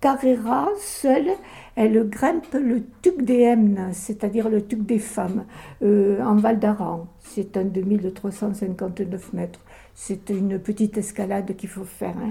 Carrera, 0.00 0.68
seule, 0.78 1.30
elle 1.74 2.08
grimpe 2.08 2.54
le 2.54 2.82
Tuc 3.00 3.22
des 3.22 3.40
Hemnes, 3.40 3.90
c'est-à-dire 3.92 4.48
le 4.48 4.64
Tuc 4.64 4.84
des 4.84 4.98
femmes, 4.98 5.44
euh, 5.82 6.22
en 6.22 6.36
Val 6.36 6.58
d'Aran. 6.58 7.06
C'est 7.20 7.56
un 7.56 7.64
2359 7.64 9.32
mètres. 9.32 9.60
C'est 9.94 10.30
une 10.30 10.58
petite 10.58 10.98
escalade 10.98 11.56
qu'il 11.56 11.68
faut 11.68 11.84
faire. 11.84 12.14
Hein. 12.18 12.30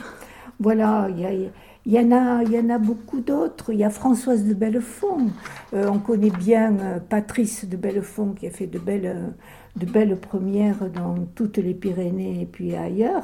Voilà, 0.60 1.08
il 1.10 1.52
y 1.92 2.00
en 2.00 2.12
a, 2.12 2.44
il 2.44 2.52
y 2.52 2.60
en 2.60 2.70
a 2.70 2.78
beaucoup 2.78 3.20
d'autres. 3.20 3.74
Il 3.74 3.80
y 3.80 3.84
a 3.84 3.90
Françoise 3.90 4.46
de 4.46 4.54
Bellefond. 4.54 5.30
Euh, 5.74 5.90
on 5.92 5.98
connaît 5.98 6.30
bien 6.30 6.78
euh, 6.80 7.00
Patrice 7.00 7.66
de 7.66 7.78
Bellefond 7.78 8.34
qui 8.34 8.46
a 8.46 8.52
fait 8.52 8.68
de 8.68 8.78
belles, 8.78 9.34
de 9.76 9.86
belles 9.86 10.18
premières 10.18 10.90
dans 10.90 11.16
toutes 11.36 11.58
les 11.58 11.74
Pyrénées 11.74 12.42
et 12.42 12.46
puis 12.46 12.76
ailleurs. 12.76 13.24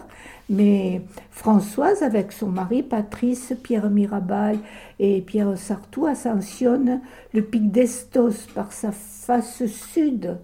Mais 0.50 1.02
Françoise, 1.32 2.04
avec 2.04 2.32
son 2.32 2.48
mari 2.48 2.84
Patrice, 2.84 3.54
Pierre 3.62 3.90
Mirabal 3.90 4.58
et 5.00 5.22
Pierre 5.22 5.58
Sartou, 5.58 6.06
ascensionne 6.06 7.02
le 7.34 7.42
pic 7.42 7.72
d'Estos 7.72 8.48
par 8.54 8.72
sa 8.72 8.92
face 8.92 9.66
sud. 9.66 10.38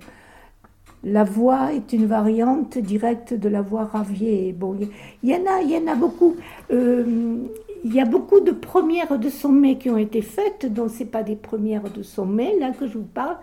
La 1.05 1.25
voie 1.25 1.73
est 1.73 1.91
une 1.91 2.05
variante 2.05 2.77
directe 2.77 3.33
de 3.33 3.49
la 3.49 3.61
voie 3.61 3.85
Ravier. 3.85 4.53
Bon, 4.53 4.77
il 5.21 5.29
y, 5.29 5.35
en 5.35 5.45
a, 5.45 5.61
y 5.61 5.75
en 5.77 5.87
a 5.87 5.95
beaucoup. 5.95 6.37
Euh, 6.71 7.37
il 7.83 7.93
y 7.93 7.99
a 7.99 8.05
beaucoup 8.05 8.39
de 8.39 8.51
premières 8.51 9.19
de 9.19 9.29
sommet 9.29 9.77
qui 9.77 9.89
ont 9.89 9.97
été 9.97 10.21
faites, 10.21 10.71
donc 10.71 10.91
ce 10.91 11.03
pas 11.03 11.23
des 11.23 11.35
premières 11.35 11.89
de 11.91 12.01
sommet, 12.01 12.57
là 12.57 12.71
que 12.71 12.87
je 12.87 12.97
vous 12.97 13.03
parle, 13.03 13.35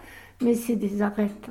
mais 0.42 0.54
c'est 0.54 0.76
des 0.76 1.02
arêtes. 1.02 1.50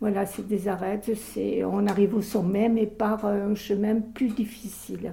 Voilà, 0.00 0.26
c'est 0.26 0.46
des 0.46 0.68
arêtes, 0.68 1.10
c'est, 1.14 1.64
on 1.64 1.86
arrive 1.86 2.14
au 2.14 2.22
sommet, 2.22 2.68
mais 2.68 2.86
par 2.86 3.24
un 3.24 3.54
chemin 3.54 3.96
plus 4.14 4.28
difficile. 4.28 5.12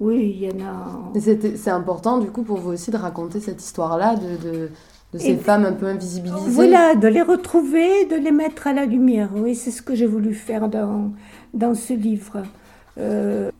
Oui, 0.00 0.36
il 0.36 0.44
y 0.44 0.52
en 0.52 0.64
a. 0.64 1.18
C'est 1.18 1.70
important, 1.70 2.18
du 2.18 2.30
coup, 2.30 2.42
pour 2.42 2.58
vous 2.58 2.72
aussi 2.72 2.90
de 2.90 2.96
raconter 2.96 3.40
cette 3.40 3.62
histoire-là, 3.62 4.16
de, 4.16 4.70
de, 5.12 5.18
ces 5.18 5.36
femmes 5.36 5.64
un 5.64 5.72
peu 5.72 5.86
invisibilisées. 5.86 6.50
Voilà, 6.50 6.94
de 6.94 7.08
les 7.08 7.22
retrouver, 7.22 8.04
de 8.04 8.16
les 8.16 8.30
mettre 8.30 8.66
à 8.68 8.72
la 8.72 8.84
lumière. 8.84 9.30
Oui, 9.34 9.54
c'est 9.54 9.72
ce 9.72 9.82
que 9.82 9.94
j'ai 9.94 10.06
voulu 10.06 10.34
faire 10.34 10.68
dans, 10.68 11.12
dans 11.54 11.74
ce 11.74 11.94
livre. 11.94 12.42
Euh, 12.98 13.50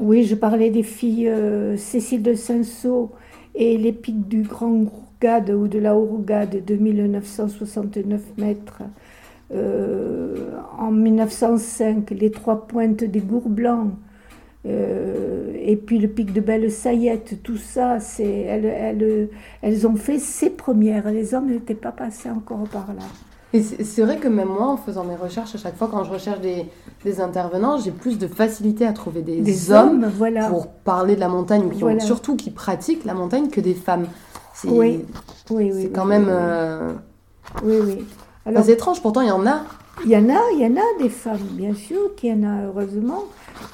oui, 0.00 0.24
je 0.24 0.34
parlais 0.34 0.70
des 0.70 0.82
filles 0.82 1.28
euh, 1.28 1.76
Cécile 1.76 2.22
de 2.22 2.34
Saint-Saul 2.34 3.08
et 3.54 3.78
les 3.78 3.92
pics 3.92 4.26
du 4.26 4.42
Grand 4.42 4.70
Gourgade 4.70 5.50
ou 5.50 5.68
de 5.68 5.78
la 5.78 5.96
Hourgade 5.96 6.64
de 6.64 6.74
1969 6.74 8.20
mètres. 8.36 8.82
Euh, 9.52 10.34
en 10.78 10.90
1905, 10.90 12.10
les 12.10 12.30
trois 12.30 12.66
pointes 12.66 13.04
des 13.04 13.20
Gourblancs, 13.20 13.92
euh, 14.66 15.52
et 15.60 15.76
puis 15.76 15.98
le 15.98 16.08
pic 16.08 16.32
de 16.32 16.40
Belle 16.40 16.70
Saillette, 16.70 17.42
tout 17.42 17.58
ça, 17.58 18.00
c'est, 18.00 18.24
elles, 18.24 18.64
elles, 18.64 19.28
elles 19.62 19.86
ont 19.86 19.96
fait 19.96 20.18
ces 20.18 20.50
premières. 20.50 21.10
Les 21.10 21.34
hommes 21.34 21.48
n'étaient 21.48 21.74
pas 21.74 21.92
passés 21.92 22.30
encore 22.30 22.64
par 22.64 22.86
là. 22.88 23.04
Et 23.54 23.62
c'est 23.62 24.02
vrai 24.02 24.16
que 24.16 24.26
même 24.26 24.48
moi, 24.48 24.66
en 24.66 24.76
faisant 24.76 25.04
mes 25.04 25.14
recherches, 25.14 25.54
à 25.54 25.58
chaque 25.58 25.76
fois 25.76 25.86
quand 25.88 26.02
je 26.02 26.10
recherche 26.10 26.40
des, 26.40 26.66
des 27.04 27.20
intervenants, 27.20 27.78
j'ai 27.78 27.92
plus 27.92 28.18
de 28.18 28.26
facilité 28.26 28.84
à 28.84 28.92
trouver 28.92 29.22
des, 29.22 29.70
hommes, 29.70 30.10
voilà. 30.16 30.48
pour 30.48 30.66
parler 30.66 31.14
de 31.14 31.20
la 31.20 31.28
montagne, 31.28 31.70
qui 31.70 32.04
surtout 32.04 32.34
qui 32.34 32.50
pratiquent 32.50 33.04
la 33.04 33.14
montagne, 33.14 33.48
que 33.48 33.60
des 33.60 33.74
femmes. 33.74 34.06
Oui, 34.64 35.04
oui, 35.50 35.70
oui. 35.72 35.82
C'est 35.82 35.90
quand 35.90 36.04
même. 36.04 36.26
Euh, 36.28 36.94
oui, 37.62 37.76
oui. 37.84 38.04
C'est 38.46 38.72
étrange, 38.72 39.00
pourtant 39.02 39.20
il 39.20 39.28
y 39.28 39.32
en 39.32 39.46
a. 39.46 39.64
Il 40.04 40.10
y 40.10 40.16
en 40.16 40.28
a, 40.28 40.40
il 40.52 40.60
y 40.60 40.66
en 40.66 40.76
a 40.76 41.02
des 41.02 41.08
femmes, 41.08 41.46
bien 41.52 41.74
sûr, 41.74 42.14
qu'il 42.16 42.30
y 42.30 42.32
en 42.32 42.42
a 42.42 42.66
heureusement. 42.66 43.24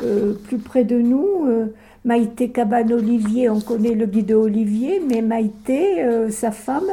Euh, 0.03 0.35
plus 0.35 0.59
près 0.59 0.85
de 0.85 0.99
nous, 0.99 1.47
euh, 1.47 1.67
Maïté 2.05 2.51
Cabane-Olivier, 2.51 3.49
on 3.49 3.61
connaît 3.61 3.95
le 3.95 4.07
guide 4.07 4.33
Olivier, 4.33 5.01
mais 5.07 5.23
Maïté, 5.23 6.05
sa 6.31 6.51
femme, 6.51 6.87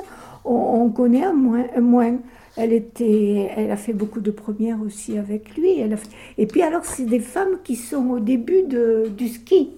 on, 0.46 0.54
on 0.54 0.90
connaît 0.90 1.26
un 1.26 1.34
moins. 1.34 1.66
Un 1.76 1.82
moins. 1.82 2.16
Elle, 2.56 2.74
était, 2.74 3.52
elle 3.56 3.70
a 3.70 3.78
fait 3.78 3.94
beaucoup 3.94 4.20
de 4.20 4.32
premières 4.32 4.82
aussi 4.82 5.18
avec 5.18 5.56
lui. 5.56 5.80
Elle 5.80 5.98
Et 6.40 6.48
puis 6.48 6.64
alors, 6.64 6.86
c'est 6.86 7.06
des 7.06 7.20
femmes 7.20 7.60
qui 7.64 7.76
sont 7.76 8.10
au 8.10 8.20
début 8.20 8.64
de, 8.64 9.12
du 9.16 9.28
ski 9.28 9.70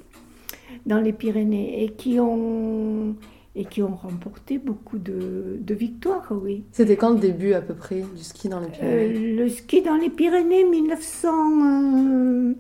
dans 0.86 1.00
les 1.00 1.12
Pyrénées 1.12 1.84
et 1.84 1.90
qui 1.90 2.20
ont, 2.20 3.16
et 3.56 3.66
qui 3.66 3.82
ont 3.82 3.96
remporté 3.96 4.58
beaucoup 4.58 4.98
de, 4.98 5.58
de 5.60 5.74
victoires, 5.74 6.32
oui. 6.32 6.64
C'était 6.72 6.96
quand 6.96 7.12
le 7.12 7.20
début 7.20 7.54
à 7.54 7.62
peu 7.62 7.74
près 7.74 8.04
du 8.16 8.24
ski 8.24 8.48
dans 8.48 8.60
les 8.60 8.68
Pyrénées 8.68 9.36
euh, 9.36 9.44
Le 9.44 9.50
ski 9.50 9.82
dans 9.82 9.96
les 9.96 10.10
Pyrénées, 10.10 10.64
1900... 10.66 11.28
Euh, 11.66 12.54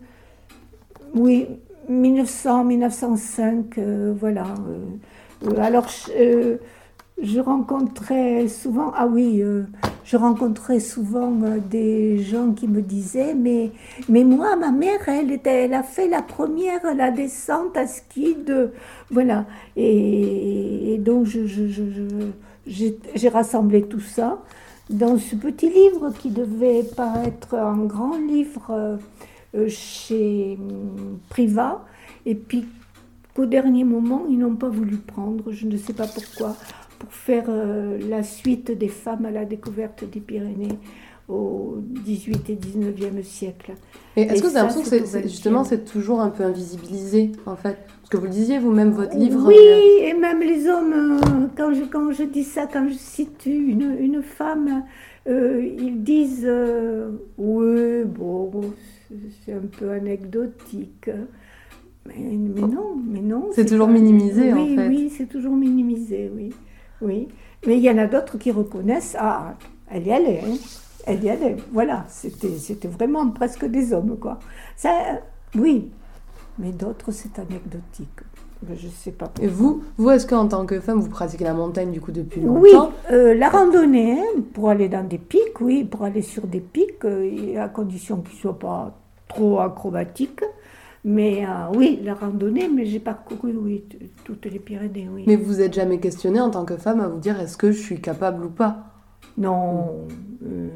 oui, 1.15 1.47
1900, 1.87 2.65
1905, 2.65 3.77
euh, 3.77 4.13
voilà. 4.19 4.53
alors 5.57 5.87
je 7.21 7.39
rencontrais 7.39 8.47
souvent, 8.47 8.91
ah 8.95 9.07
oui, 9.07 9.41
euh, 9.41 9.63
je 10.05 10.17
rencontrais 10.17 10.79
souvent 10.79 11.33
euh, 11.43 11.59
des 11.59 12.19
gens 12.19 12.51
qui 12.53 12.67
me 12.67 12.81
disaient, 12.81 13.33
mais, 13.33 13.71
mais 14.07 14.23
moi, 14.23 14.55
ma 14.55 14.71
mère, 14.71 15.07
elle, 15.07 15.73
a 15.73 15.83
fait 15.83 16.07
la 16.07 16.21
première, 16.21 16.81
la 16.95 17.11
descente 17.11 17.75
à 17.77 17.87
ski 17.87 18.35
de, 18.35 18.71
voilà. 19.11 19.45
Et, 19.75 20.99
donc, 20.99 21.27
j'ai 22.65 23.29
rassemblé 23.29 23.83
tout 23.83 23.99
ça 23.99 24.41
dans 24.89 25.17
ce 25.17 25.35
petit 25.35 25.69
livre 25.69 26.11
qui 26.17 26.31
devait 26.31 26.83
paraître 26.83 27.53
un 27.55 27.85
grand 27.85 28.17
livre 28.17 28.97
euh, 29.55 29.67
chez 29.67 30.57
hum, 30.59 31.19
Priva, 31.29 31.85
et 32.25 32.35
puis 32.35 32.65
qu'au 33.35 33.45
dernier 33.45 33.83
moment, 33.83 34.23
ils 34.29 34.37
n'ont 34.37 34.55
pas 34.55 34.69
voulu 34.69 34.97
prendre, 34.97 35.51
je 35.51 35.67
ne 35.67 35.77
sais 35.77 35.93
pas 35.93 36.07
pourquoi 36.07 36.55
pour 36.99 37.11
faire 37.13 37.45
euh, 37.47 37.97
la 38.09 38.23
suite 38.23 38.77
des 38.77 38.89
femmes 38.89 39.25
à 39.25 39.31
la 39.31 39.45
découverte 39.45 40.03
des 40.03 40.19
Pyrénées 40.19 40.77
au 41.29 41.77
18 41.79 42.49
et 42.49 42.55
19e 42.55 43.23
siècle. 43.23 43.73
Et 44.15 44.23
est-ce 44.23 44.41
que 44.41 44.47
vous 44.47 44.57
avez 44.57 44.67
l'impression 44.67 45.21
que 45.21 45.21
justement 45.27 45.63
c'est 45.63 45.85
toujours 45.85 46.21
un 46.21 46.29
peu 46.29 46.43
invisibilisé 46.43 47.31
en 47.45 47.55
fait? 47.55 47.77
Parce 48.01 48.09
que 48.09 48.17
vous 48.17 48.25
le 48.25 48.31
disiez 48.31 48.59
vous-même, 48.59 48.91
votre 48.91 49.15
livre. 49.15 49.47
Oui, 49.47 49.55
euh, 49.55 50.07
et 50.07 50.13
même 50.13 50.41
les 50.41 50.67
hommes, 50.67 50.93
euh, 50.93 51.47
quand, 51.55 51.73
je, 51.73 51.83
quand 51.83 52.11
je 52.11 52.23
dis 52.23 52.43
ça, 52.43 52.67
quand 52.71 52.87
je 52.89 52.95
cite 52.95 53.45
une, 53.45 53.95
une 53.99 54.21
femme, 54.21 54.83
ils 55.27 56.01
disent 56.03 56.49
Oui, 57.37 58.03
bon, 58.05 58.51
c'est 59.45 59.53
un 59.53 59.67
peu 59.79 59.91
anecdotique. 59.91 61.09
Mais, 62.07 62.15
mais 62.17 62.61
non, 62.61 62.95
mais 62.95 63.21
non. 63.21 63.49
C'est 63.51 63.65
toujours 63.65 63.87
minimisé 63.87 64.51
en 64.51 64.65
fait. 64.65 64.87
Oui, 64.87 65.11
c'est 65.15 65.27
toujours 65.27 65.55
minimisé, 65.55 66.31
oui. 66.35 66.49
Oui, 67.01 67.27
mais 67.65 67.77
il 67.77 67.83
y 67.83 67.89
en 67.89 67.97
a 67.97 68.07
d'autres 68.07 68.37
qui 68.37 68.51
reconnaissent, 68.51 69.15
ah, 69.19 69.55
elle 69.89 70.07
y 70.07 70.11
allait, 70.11 70.41
hein. 70.45 70.55
elle 71.05 71.23
y 71.23 71.29
allait. 71.29 71.57
Voilà, 71.71 72.05
c'était, 72.09 72.87
vraiment 72.87 73.29
presque 73.29 73.65
des 73.65 73.93
hommes, 73.93 74.17
quoi. 74.19 74.39
Ça, 74.75 74.89
oui, 75.55 75.91
mais 76.57 76.71
d'autres, 76.71 77.11
c'est 77.11 77.39
anecdotique. 77.39 78.09
Je 78.67 78.87
ne 78.87 78.91
sais 78.91 79.11
pas. 79.11 79.31
Et 79.41 79.47
vous, 79.47 79.83
vous 79.97 80.09
est-ce 80.11 80.27
qu'en 80.27 80.45
tant 80.45 80.65
que 80.65 80.81
femme, 80.81 80.99
vous 80.99 81.07
pratiquez 81.07 81.45
la 81.45 81.53
montagne 81.53 81.91
du 81.91 82.01
coup 82.01 82.11
depuis 82.11 82.41
longtemps 82.41 82.59
Oui, 82.59 82.71
euh, 83.09 83.33
la 83.33 83.47
randonnée, 83.47 84.19
hein, 84.19 84.41
pour 84.53 84.69
aller 84.69 84.89
dans 84.89 85.07
des 85.07 85.17
pics, 85.17 85.61
oui, 85.61 85.85
pour 85.85 86.03
aller 86.03 86.21
sur 86.21 86.45
des 86.45 86.59
pics, 86.59 87.05
euh, 87.05 87.57
à 87.57 87.69
condition 87.69 88.17
qu'ils 88.17 88.35
ne 88.35 88.41
soient 88.41 88.59
pas 88.59 88.99
trop 89.29 89.61
acrobatiques. 89.61 90.43
Mais 91.05 91.45
euh, 91.45 91.71
oui, 91.75 91.99
la 92.03 92.13
randonnée, 92.13 92.67
mais 92.67 92.85
j'ai 92.85 92.99
parcouru 92.99 93.53
oui, 93.55 93.85
toutes 94.25 94.45
les 94.45 94.59
Pyrénées. 94.59 95.07
Oui. 95.09 95.23
Mais 95.27 95.37
vous 95.37 95.55
n'êtes 95.55 95.73
jamais 95.73 95.99
questionné 95.99 96.41
en 96.41 96.49
tant 96.49 96.65
que 96.65 96.75
femme 96.75 96.99
à 96.99 97.07
vous 97.07 97.19
dire 97.19 97.39
est-ce 97.39 97.57
que 97.57 97.71
je 97.71 97.79
suis 97.79 98.01
capable 98.01 98.45
ou 98.45 98.49
pas? 98.49 98.93
Non. 99.37 100.07
Euh, 100.45 100.67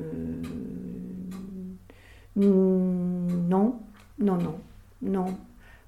non, 2.36 3.74
non, 4.20 4.38
non, 4.38 4.56
non. 5.02 5.26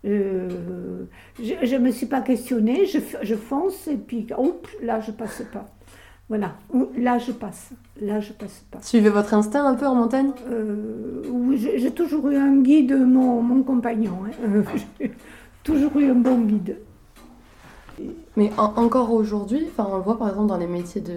Euh, 0.05 1.05
je 1.41 1.75
ne 1.75 1.79
me 1.79 1.91
suis 1.91 2.05
pas 2.05 2.21
questionnée, 2.21 2.85
je, 2.85 2.99
je 3.23 3.35
fonce 3.35 3.87
et 3.87 3.97
puis, 3.97 4.27
oups, 4.37 4.69
là, 4.83 4.99
je 4.99 5.11
passe 5.11 5.41
pas. 5.51 5.65
Voilà, 6.27 6.55
là 6.97 7.19
je 7.19 7.31
passe, 7.31 7.69
là 8.01 8.19
je 8.19 8.33
passe 8.33 8.65
pas. 8.71 8.79
Suivez 8.81 9.09
votre 9.09 9.35
instinct 9.35 9.63
un 9.63 9.75
peu 9.75 9.85
en 9.85 9.93
montagne? 9.93 10.31
Euh, 10.49 11.21
j'ai 11.55 11.91
toujours 11.91 12.29
eu 12.29 12.35
un 12.35 12.57
guide, 12.61 12.93
mon, 12.93 13.43
mon 13.43 13.61
compagnon. 13.61 14.13
Hein. 14.25 14.31
Euh, 14.43 14.63
j'ai 14.99 15.11
toujours 15.63 15.95
eu 15.97 16.09
un 16.09 16.15
bon 16.15 16.39
guide. 16.39 16.77
Mais 18.35 18.51
encore 18.57 19.13
aujourd'hui, 19.13 19.67
on 19.77 19.97
le 19.97 20.01
voit 20.01 20.17
par 20.17 20.29
exemple 20.29 20.47
dans 20.47 20.57
les 20.57 20.67
métiers 20.67 20.99
de, 20.99 21.13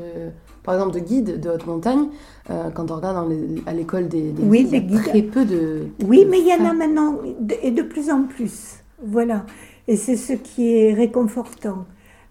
par 0.63 0.75
exemple 0.75 0.95
de 0.95 1.01
guide 1.01 1.41
de 1.41 1.51
haute 1.51 1.67
montagne, 1.67 2.09
euh, 2.51 2.71
quand 2.71 2.91
on 2.91 2.97
regarde 2.97 3.33
à 3.67 3.73
l'école 3.73 4.09
des, 4.09 4.35
oui, 4.39 4.69
il 4.71 4.93
y 4.93 4.97
a 4.97 5.01
très 5.01 5.23
peu 5.23 5.47
de. 5.47 5.87
Oui, 6.05 6.27
mais 6.29 6.39
il 6.39 6.47
y 6.47 6.53
en 6.53 6.67
a 6.67 6.75
maintenant 6.75 7.19
et 7.63 7.71
de 7.71 7.83
plus 7.83 8.11
en 8.11 8.25
plus. 8.25 8.77
Voilà. 9.03 9.47
Et 9.89 9.97
c'est 9.97 10.17
ce 10.17 10.35
qui 10.35 10.77
est 10.77 10.93
réconfortant. 10.93 11.87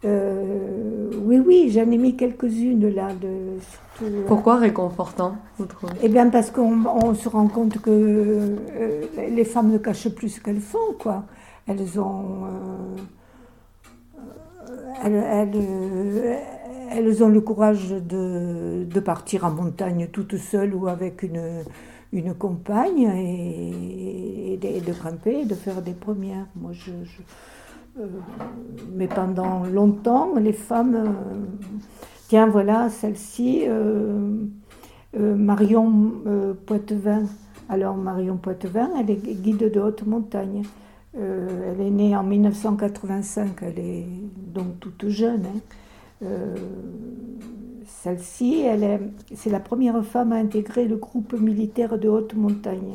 Euh, 0.05 1.09
oui, 1.25 1.39
oui, 1.45 1.69
j'en 1.71 1.89
ai 1.89 1.97
mis 1.97 2.15
quelques-unes 2.15 2.89
là. 2.93 3.09
De, 3.19 3.59
surtout, 3.59 4.13
euh, 4.13 4.23
Pourquoi 4.27 4.57
réconfortant, 4.57 5.35
vous 5.57 5.65
trouvez? 5.65 5.93
Eh 6.03 6.09
bien, 6.09 6.29
parce 6.29 6.51
qu'on 6.51 6.85
on 6.85 7.13
se 7.15 7.27
rend 7.29 7.47
compte 7.47 7.79
que 7.81 7.89
euh, 7.89 9.01
les 9.35 9.43
femmes 9.45 9.71
ne 9.71 9.77
cachent 9.79 10.09
plus 10.09 10.29
ce 10.29 10.41
qu'elles 10.41 10.59
font, 10.61 10.93
quoi. 10.99 11.23
Elles 11.67 11.99
ont. 11.99 12.45
euh, 12.45 13.01
elles, 15.03 15.15
elles, 15.15 16.37
elles 16.91 17.23
ont 17.23 17.29
le 17.29 17.41
courage 17.41 17.89
de, 17.89 18.85
de 18.85 18.99
partir 18.99 19.45
en 19.45 19.51
montagne 19.51 20.07
toutes 20.11 20.37
seules 20.37 20.73
ou 20.73 20.87
avec 20.87 21.23
une, 21.23 21.63
une 22.13 22.33
compagne 22.33 23.01
et, 23.17 24.53
et 24.53 24.57
de, 24.57 24.67
et 24.67 24.81
de 24.81 24.93
grimper 24.93 25.41
et 25.41 25.45
de 25.45 25.55
faire 25.55 25.81
des 25.81 25.93
premières. 25.93 26.45
Moi, 26.55 26.71
je. 26.73 26.91
je- 27.03 27.21
mais 28.93 29.07
pendant 29.07 29.65
longtemps, 29.65 30.35
les 30.35 30.53
femmes. 30.53 30.95
euh, 30.95 31.07
tiens, 32.27 32.47
voilà, 32.47 32.89
celle-ci, 32.89 33.63
euh, 33.67 34.45
euh, 35.19 35.35
Marion 35.35 36.13
euh, 36.27 36.53
Poitevin. 36.65 37.23
Alors, 37.69 37.95
Marion 37.97 38.37
Poitevin, 38.37 38.89
elle 38.99 39.09
est 39.11 39.17
guide 39.17 39.71
de 39.71 39.79
haute 39.79 40.05
montagne. 40.05 40.63
Euh, 41.17 41.73
elle 41.73 41.81
est 41.85 41.91
née 41.91 42.15
en 42.15 42.23
1985, 42.23 43.63
elle 43.63 43.79
est 43.79 44.05
donc 44.53 44.79
toute 44.79 45.07
jeune. 45.09 45.45
hein. 45.47 45.59
Euh, 46.23 46.55
Celle-ci, 47.85 48.61
elle 48.61 48.83
est, 48.83 48.99
c'est 49.35 49.49
la 49.49 49.59
première 49.59 50.03
femme 50.05 50.31
à 50.33 50.35
intégrer 50.37 50.87
le 50.87 50.97
groupe 50.97 51.33
militaire 51.39 51.97
de 51.97 52.09
haute 52.09 52.33
montagne. 52.35 52.93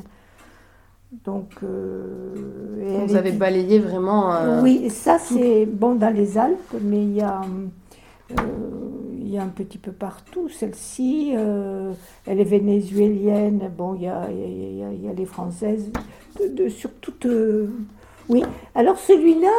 Donc, 1.24 1.50
euh, 1.62 2.32
et 2.80 3.06
Vous 3.06 3.16
avez 3.16 3.28
était- 3.28 3.38
balayé 3.38 3.78
vraiment. 3.78 4.34
euh, 4.34 4.62
oui, 4.62 4.88
ça 4.88 5.18
c'est 5.18 5.66
bon 5.66 5.94
dans 5.94 6.12
les 6.14 6.38
Alpes, 6.38 6.74
mais 6.82 7.02
il 7.02 7.14
y 7.16 7.20
a, 7.20 7.42
euh, 8.30 8.34
il 9.20 9.28
y 9.28 9.36
a 9.38 9.42
un 9.42 9.48
petit 9.48 9.76
peu 9.78 9.92
partout. 9.92 10.48
Celle-ci, 10.48 11.32
elle 12.26 12.40
est 12.40 12.44
vénézuélienne, 12.44 13.70
bon, 13.76 13.94
il 13.94 14.02
y 14.04 14.08
a, 14.08 14.26
il 14.30 14.78
y 14.78 14.82
a- 14.84 14.92
il 14.92 15.04
y 15.04 15.08
a- 15.08 15.12
les 15.12 15.26
françaises, 15.26 15.90
de, 16.40 16.48
de- 16.48 16.68
sur 16.70 16.90
toute... 16.94 17.26
oui, 18.30 18.42
alors 18.74 18.98
celui-là, 18.98 19.52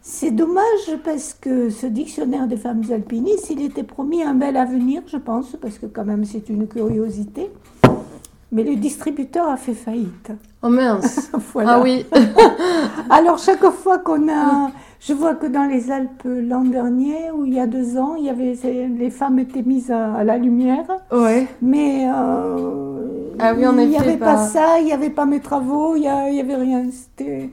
c'est 0.00 0.30
dommage 0.30 0.96
parce 1.04 1.34
que 1.34 1.68
ce 1.70 1.86
dictionnaire 1.86 2.48
des 2.48 2.56
femmes 2.56 2.82
alpinistes, 2.90 3.50
il 3.50 3.62
était 3.62 3.84
promis 3.84 4.22
un 4.22 4.34
bel 4.34 4.56
avenir, 4.56 5.02
je 5.06 5.18
pense, 5.18 5.54
parce 5.60 5.78
que 5.78 5.86
quand 5.86 6.04
même 6.06 6.24
c'est 6.24 6.48
une 6.48 6.66
curiosité. 6.66 7.50
Mais 8.52 8.62
le 8.64 8.76
distributeur 8.76 9.48
a 9.48 9.56
fait 9.56 9.72
faillite. 9.74 10.30
Oh 10.62 10.68
mince 10.68 11.30
Voilà. 11.52 11.74
Ah 11.76 11.80
oui 11.82 12.04
Alors, 13.10 13.38
chaque 13.38 13.64
fois 13.70 13.98
qu'on 13.98 14.28
a. 14.28 14.70
Je 15.00 15.14
vois 15.14 15.34
que 15.34 15.46
dans 15.46 15.64
les 15.64 15.90
Alpes 15.90 16.22
l'an 16.26 16.62
dernier, 16.62 17.30
ou 17.34 17.44
il 17.44 17.54
y 17.54 17.58
a 17.60 17.66
deux 17.66 17.96
ans, 17.98 18.14
il 18.16 18.26
y 18.26 18.30
avait, 18.30 18.56
les 18.96 19.10
femmes 19.10 19.40
étaient 19.40 19.62
mises 19.62 19.90
à, 19.90 20.14
à 20.14 20.22
la 20.22 20.38
lumière, 20.38 20.84
Ouais. 21.10 21.48
mais 21.60 22.06
euh, 22.08 23.34
Ah 23.40 23.52
oui, 23.52 23.64
il 23.82 23.88
n'y 23.88 23.96
avait 23.96 24.16
pas... 24.16 24.34
pas- 24.34 24.46
ça, 24.46 24.78
il 24.78 24.84
n'y 24.84 24.92
avait 24.92 25.10
pas 25.10 25.24
mes 25.26 25.40
travaux, 25.40 25.96
il 25.96 26.02
n'y 26.02 26.40
avait 26.40 26.54
rien. 26.54 26.84
C'était- 26.92 27.50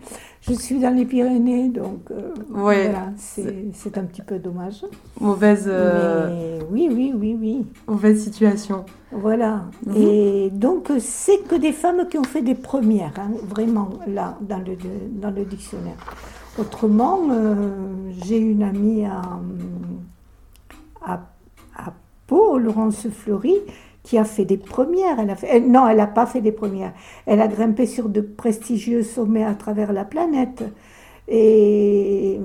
Je 0.50 0.56
suis 0.56 0.80
dans 0.80 0.96
les 0.96 1.06
Pyrénées, 1.06 1.70
donc 1.70 2.10
euh, 2.10 2.32
Ouais, 2.50 2.90
voilà, 2.90 3.12
c'est 3.18 3.98
un 3.98 4.04
petit 4.06 4.24
peu 4.24 4.40
dommage. 4.40 4.84
Mauvaise, 5.22 5.66
euh, 5.68 6.60
Mais 6.60 6.66
oui, 6.72 6.90
oui, 6.92 7.14
oui, 7.16 7.38
oui. 7.40 7.66
mauvaise 7.88 8.24
situation. 8.24 8.84
Voilà. 9.12 9.66
Mhm. 9.86 9.96
Et 9.98 10.50
donc, 10.52 10.92
c'est 11.00 11.44
que 11.48 11.56
des 11.56 11.72
femmes 11.72 12.08
qui 12.10 12.18
ont 12.18 12.24
fait 12.24 12.42
des 12.42 12.56
premières, 12.56 13.14
hein, 13.18 13.32
vraiment, 13.48 13.90
là, 14.08 14.38
dans 14.42 14.58
le, 14.58 14.76
dans 15.22 15.30
le 15.32 15.46
dictionnaire. 15.46 15.98
Autrement, 16.58 17.20
euh, 17.32 17.56
j'ai 18.24 18.38
une 18.40 18.64
amie 18.64 19.06
à, 19.06 19.22
à, 21.06 21.14
à 21.76 21.94
Pau, 22.28 22.58
Laurence 22.58 23.08
Fleury, 23.10 23.56
qui 24.10 24.18
a 24.18 24.24
fait 24.24 24.46
des 24.46 24.58
premières. 24.58 25.20
Elle 25.20 25.30
a 25.30 25.36
fait, 25.36 25.48
elle- 25.52 25.70
non, 25.70 25.88
elle 25.88 25.98
n'a 25.98 26.08
pas 26.08 26.26
fait 26.26 26.42
des 26.42 26.52
premières. 26.52 26.94
Elle 27.28 27.42
a 27.42 27.48
grimpé 27.48 27.86
sur 27.86 28.10
de 28.10 28.22
prestigieux 28.22 29.04
sommets 29.04 29.46
à 29.46 29.54
travers 29.54 29.94
la 29.94 30.04
planète. 30.04 30.64
Et, 31.28 32.40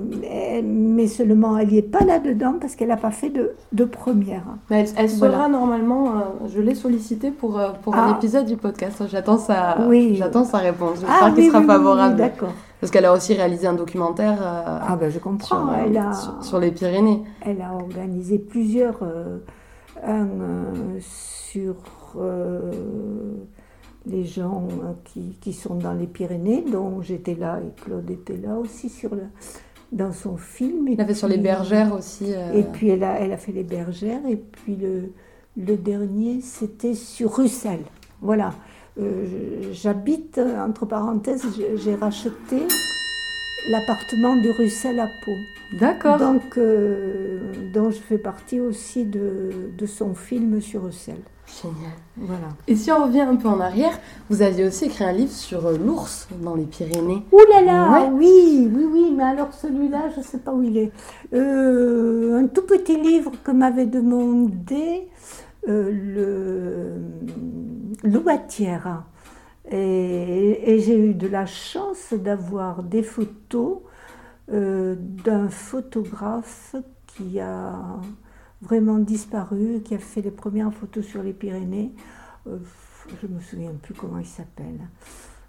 mais 0.63 1.07
seulement, 1.07 1.57
elle 1.57 1.69
n'y 1.69 1.79
est 1.79 1.81
pas 1.81 2.03
là-dedans 2.05 2.55
parce 2.61 2.75
qu'elle 2.75 2.89
n'a 2.89 2.97
pas 2.97 3.09
fait 3.09 3.29
de, 3.31 3.53
de 3.71 3.83
première. 3.83 4.43
Mais 4.69 4.81
elle, 4.81 4.89
elle 4.95 5.09
sera 5.09 5.29
Voilà. 5.29 5.47
normalement, 5.47 6.05
euh, 6.09 6.47
je 6.53 6.61
l'ai 6.61 6.75
sollicitée 6.75 7.31
pour, 7.31 7.57
euh, 7.57 7.69
pour 7.83 7.95
Ah. 7.95 8.03
un 8.09 8.15
épisode 8.15 8.45
du 8.45 8.57
podcast. 8.57 9.01
J'attends 9.09 9.39
sa, 9.39 9.77
Oui. 9.87 10.13
j'attends 10.19 10.43
sa 10.45 10.59
réponse. 10.59 10.99
J'espère 10.99 11.15
Ah, 11.19 11.31
qu'il 11.31 11.45
oui, 11.45 11.47
sera 11.47 11.61
oui, 11.61 11.65
favorable. 11.65 12.15
D'accord. 12.17 12.53
Parce 12.79 12.91
qu'elle 12.91 13.05
a 13.05 13.13
aussi 13.13 13.33
réalisé 13.33 13.65
un 13.65 13.73
documentaire 13.73 14.37
euh, 14.39 14.79
Ah 14.87 14.95
ben 14.99 15.07
je 15.09 15.13
sur, 15.13 15.21
comprends. 15.23 15.67
euh, 15.69 15.85
elle, 15.87 15.97
a, 15.97 16.13
sur- 16.13 16.43
sur 16.43 16.59
les 16.59 16.69
Pyrénées. 16.69 17.23
elle 17.41 17.63
a 17.63 17.73
organisé 17.73 18.37
plusieurs. 18.37 18.99
Un 20.03 20.27
euh, 20.27 20.99
sur 20.99 21.75
euh, 22.17 22.71
les 24.05 24.23
gens 24.25 24.67
euh, 24.83 24.91
qui, 25.03 25.37
qui 25.41 25.53
sont 25.53 25.75
dans 25.75 25.93
les 25.93 26.07
Pyrénées, 26.07 26.63
dont 26.71 27.01
j'étais 27.01 27.35
là 27.35 27.59
et 27.61 27.81
Claude 27.81 28.09
était 28.09 28.37
là 28.37 28.55
aussi 28.57 28.89
sur 28.89 29.15
le, 29.15 29.23
dans 29.91 30.11
son 30.11 30.37
film. 30.37 30.87
Et 30.87 30.93
Elle 30.93 31.01
a 31.01 31.05
fait 31.05 31.13
sur 31.15 31.27
les 31.27 31.37
bergères 31.37 31.93
aussi. 31.93 32.25
euh, 32.33 32.53
Et 32.53 32.63
puis 32.63 32.89
elle 32.89 33.03
a, 33.03 33.19
elle 33.19 33.31
a 33.31 33.37
fait 33.37 33.51
les 33.51 33.63
bergères. 33.63 34.25
Et 34.29 34.35
puis 34.35 34.75
le, 34.75 35.11
le 35.57 35.75
dernier, 35.77 36.41
c'était 36.41 36.93
sur 36.93 37.35
Russell. 37.37 37.79
Voilà. 38.21 38.53
Euh, 38.99 39.25
J'habite, 39.73 40.39
entre 40.39 40.85
parenthèses, 40.85 41.45
j'ai 41.75 41.95
racheté 41.95 42.63
l'appartement 43.69 44.35
de 44.35 44.49
Russell 44.49 44.99
à 44.99 45.09
Pau. 45.23 45.35
D'accord. 45.73 46.17
Donc, 46.19 46.57
euh, 46.57 47.39
dont 47.73 47.89
je 47.91 47.97
fais 47.97 48.17
partie 48.17 48.59
aussi 48.59 49.05
de, 49.05 49.49
de 49.77 49.85
son 49.85 50.13
film 50.13 50.61
sur 50.61 50.83
Russell. 50.83 51.15
Génial. 51.61 51.91
Voilà. 52.17 52.47
Et 52.67 52.75
si 52.75 52.91
on 52.91 53.03
revient 53.05 53.21
un 53.21 53.35
peu 53.35 53.47
en 53.47 53.59
arrière, 53.59 53.97
vous 54.29 54.41
aviez 54.41 54.65
aussi 54.65 54.85
écrit 54.85 55.03
un 55.03 55.11
livre 55.11 55.31
sur 55.31 55.65
euh, 55.67 55.77
l'ours 55.77 56.27
dans 56.41 56.55
les 56.55 56.65
Pyrénées. 56.65 57.23
Ouh 57.31 57.39
là 57.51 57.61
là, 57.61 57.91
Ouais. 57.91 58.09
oui, 58.13 58.69
oui, 58.73 58.85
oui, 58.91 59.13
mais 59.15 59.23
alors 59.23 59.53
celui-là, 59.53 60.09
je 60.13 60.19
ne 60.19 60.23
sais 60.25 60.39
pas 60.39 60.51
où 60.53 60.63
il 60.63 60.77
est. 60.77 60.91
Euh, 61.33 62.39
un 62.39 62.47
tout 62.47 62.63
petit 62.63 62.99
livre 62.99 63.31
que 63.43 63.51
m'avait 63.51 63.85
demandé 63.85 65.07
euh, 65.67 65.91
le 65.91 68.09
Loubatière. 68.09 69.03
Et, 69.71 70.71
et 70.73 70.79
j'ai 70.79 70.97
eu 70.97 71.13
de 71.13 71.27
la 71.27 71.45
chance 71.45 72.13
d'avoir 72.13 72.83
des 72.83 73.03
photos 73.03 73.79
euh, 74.51 74.95
d'un 74.99 75.49
photographe 75.49 76.75
qui 77.07 77.39
a 77.39 77.73
vraiment 78.61 78.97
disparu, 78.99 79.81
qui 79.83 79.95
a 79.95 79.99
fait 79.99 80.21
les 80.21 80.31
premières 80.31 80.71
photos 80.73 81.03
sur 81.05 81.23
les 81.23 81.33
Pyrénées. 81.33 81.91
Euh, 82.47 82.57
je 83.21 83.27
ne 83.27 83.35
me 83.35 83.39
souviens 83.39 83.71
plus 83.81 83.93
comment 83.93 84.19
il 84.19 84.25
s'appelle. 84.25 84.79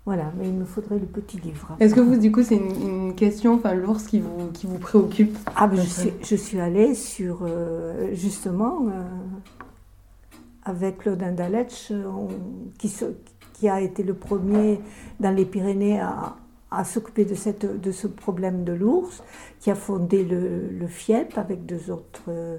Voilà, 0.07 0.33
mais 0.39 0.47
il 0.49 0.55
me 0.55 0.65
faudrait 0.65 0.99
le 1.01 1.07
petit 1.07 1.39
livre. 1.39 1.77
Est-ce 1.81 1.95
que 1.95 2.01
vous, 2.01 2.17
du 2.17 2.31
coup, 2.31 2.43
c'est 2.43 2.57
une, 2.57 2.89
une 3.09 3.15
question, 3.17 3.55
enfin, 3.55 3.75
l'ours 3.75 4.05
qui 4.05 4.21
vous, 4.21 4.51
qui 4.53 4.67
vous 4.67 4.79
préoccupe 4.79 5.37
Ah, 5.57 5.67
ben, 5.67 5.77
je, 5.77 5.89
suis, 5.89 6.13
je 6.23 6.37
suis 6.37 6.61
allée 6.61 6.95
sur, 6.95 7.41
euh, 7.43 8.11
justement, 8.15 8.87
euh, 8.89 9.03
avec 10.65 10.99
Claude 10.99 11.23
Indaletch, 11.23 11.91
on- 11.91 12.29
qui, 12.79 12.89
se- 12.89 13.05
qui 13.57 13.69
a 13.69 13.81
été 13.81 14.03
le 14.03 14.13
premier 14.15 14.81
dans 15.19 15.31
les 15.31 15.47
Pyrénées 15.47 15.99
à, 16.01 16.37
s'occuper 16.85 17.25
de, 17.25 17.35
cette, 17.35 17.81
de 17.81 17.91
ce 17.91 18.07
problème 18.07 18.63
de 18.65 18.75
l'ours, 18.75 19.23
qui 19.61 19.71
a 19.71 19.75
fondé 19.75 20.25
le, 20.25 20.69
le 20.69 20.87
FIEP 20.87 21.39
avec 21.39 21.65
deux 21.65 21.91
autres 21.91 22.25
euh, 22.29 22.59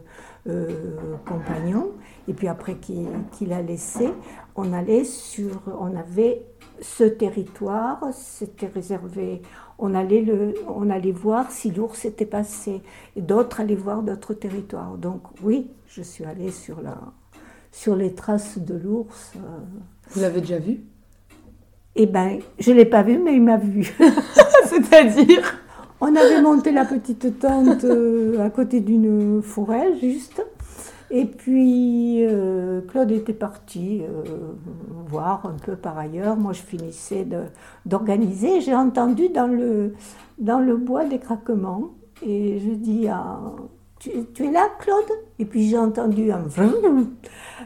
compagnons, 1.28 1.92
et 2.28 2.34
puis 2.34 2.48
après 2.48 2.78
qu'il 2.78 3.06
qu'il 3.32 3.54
a 3.54 3.62
laissé, 3.62 4.10
on 4.56 4.74
allait 4.74 5.04
sur, 5.04 5.62
on 5.80 5.96
avait 5.96 6.48
ce 6.82 7.04
territoire, 7.04 8.00
c'était 8.12 8.66
réservé, 8.74 9.44
on 9.78 9.94
allait, 9.94 10.22
le, 10.22 10.56
on 10.68 10.90
allait 10.90 11.12
voir 11.12 11.52
si 11.52 11.70
l'ours 11.70 12.04
était 12.06 12.26
passé, 12.26 12.82
et 13.16 13.22
d'autres 13.22 13.60
allaient 13.60 13.76
voir 13.76 14.02
d'autres 14.02 14.34
territoires. 14.34 14.98
Donc 14.98 15.22
oui, 15.44 15.70
je 15.86 16.02
suis 16.02 16.26
allée 16.26 16.50
sur, 16.50 16.82
la, 16.82 16.98
sur 17.72 17.96
les 17.96 18.16
traces 18.16 18.58
de 18.58 18.74
l'ours. 18.74 19.34
euh, 19.36 19.60
Vous 20.12 20.22
l'avez 20.22 20.42
déjà 20.42 20.60
vu? 20.60 20.80
Eh 21.96 22.06
ben, 22.06 22.40
je 22.60 22.72
ne 22.72 22.76
l'ai 22.76 22.86
pas 22.86 23.02
vu, 23.02 23.18
mais 23.18 23.36
il 23.36 23.42
m'a 23.42 23.58
vu. 23.58 23.92
C'est-à-dire? 24.66 25.62
On 26.00 26.16
avait 26.16 26.42
monté 26.42 26.72
la 26.72 26.86
petite 26.86 27.40
tente 27.40 27.84
euh, 27.84 28.40
à 28.46 28.52
côté 28.52 28.82
d'une 28.82 29.42
forêt, 29.42 29.98
juste. 30.00 30.46
Et 31.10 31.26
puis, 31.26 32.24
euh, 32.24 32.82
Claude 32.82 33.12
était 33.12 33.34
parti 33.34 34.02
euh, 34.04 34.24
voir 35.08 35.46
un 35.46 35.56
peu 35.58 35.76
par 35.76 35.98
ailleurs. 35.98 36.36
Moi, 36.36 36.54
je 36.54 36.62
finissais 36.62 37.26
d'organiser. 37.86 38.62
J'ai 38.62 38.76
entendu 38.76 39.30
dans 39.30 39.48
le, 39.48 39.96
dans 40.38 40.60
le 40.60 40.78
bois 40.78 41.06
des 41.06 41.18
craquements. 41.18 41.90
Et 42.22 42.60
je 42.60 42.72
dis 42.72 43.08
à, 43.08 43.40
tu, 44.00 44.10
es 44.46 44.52
là, 44.52 44.70
Claude? 44.80 45.06
Et 45.40 45.46
puis 45.46 45.68
j'ai 45.68 45.78
entendu 45.78 46.32
un 46.32 46.44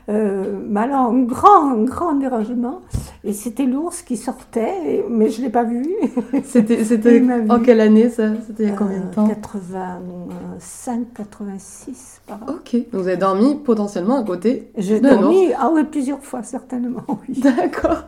euh, 0.09 0.59
mais 0.67 0.81
alors 0.81 1.11
un 1.11 1.23
grand, 1.23 1.71
un 1.71 1.83
grand 1.83 2.13
dérangement. 2.13 2.81
Et 3.23 3.33
c'était 3.33 3.65
l'ours 3.65 4.01
qui 4.01 4.17
sortait, 4.17 5.05
mais 5.09 5.29
je 5.29 5.39
ne 5.39 5.45
l'ai 5.45 5.51
pas 5.51 5.63
vu. 5.63 5.85
C'était, 6.43 6.83
c'était 6.83 7.23
en 7.49 7.59
quelle 7.59 7.79
année 7.79 8.09
ça? 8.09 8.29
C'était 8.47 8.63
il 8.63 8.69
y 8.69 8.71
a 8.71 8.75
combien 8.75 8.99
de 8.99 9.13
temps? 9.13 9.27
85, 9.27 11.13
86 11.15 12.21
par. 12.25 12.39
Ok, 12.47 12.73
donc 12.73 13.01
vous 13.01 13.07
avez 13.07 13.17
dormi 13.17 13.55
potentiellement 13.55 14.19
à 14.19 14.23
côté 14.23 14.71
J'ai 14.77 14.99
dormi, 14.99 15.53
ah 15.57 15.69
oui, 15.71 15.83
plusieurs 15.83 16.23
fois 16.23 16.41
certainement, 16.41 17.03
oui. 17.07 17.39
D'accord. 17.41 18.05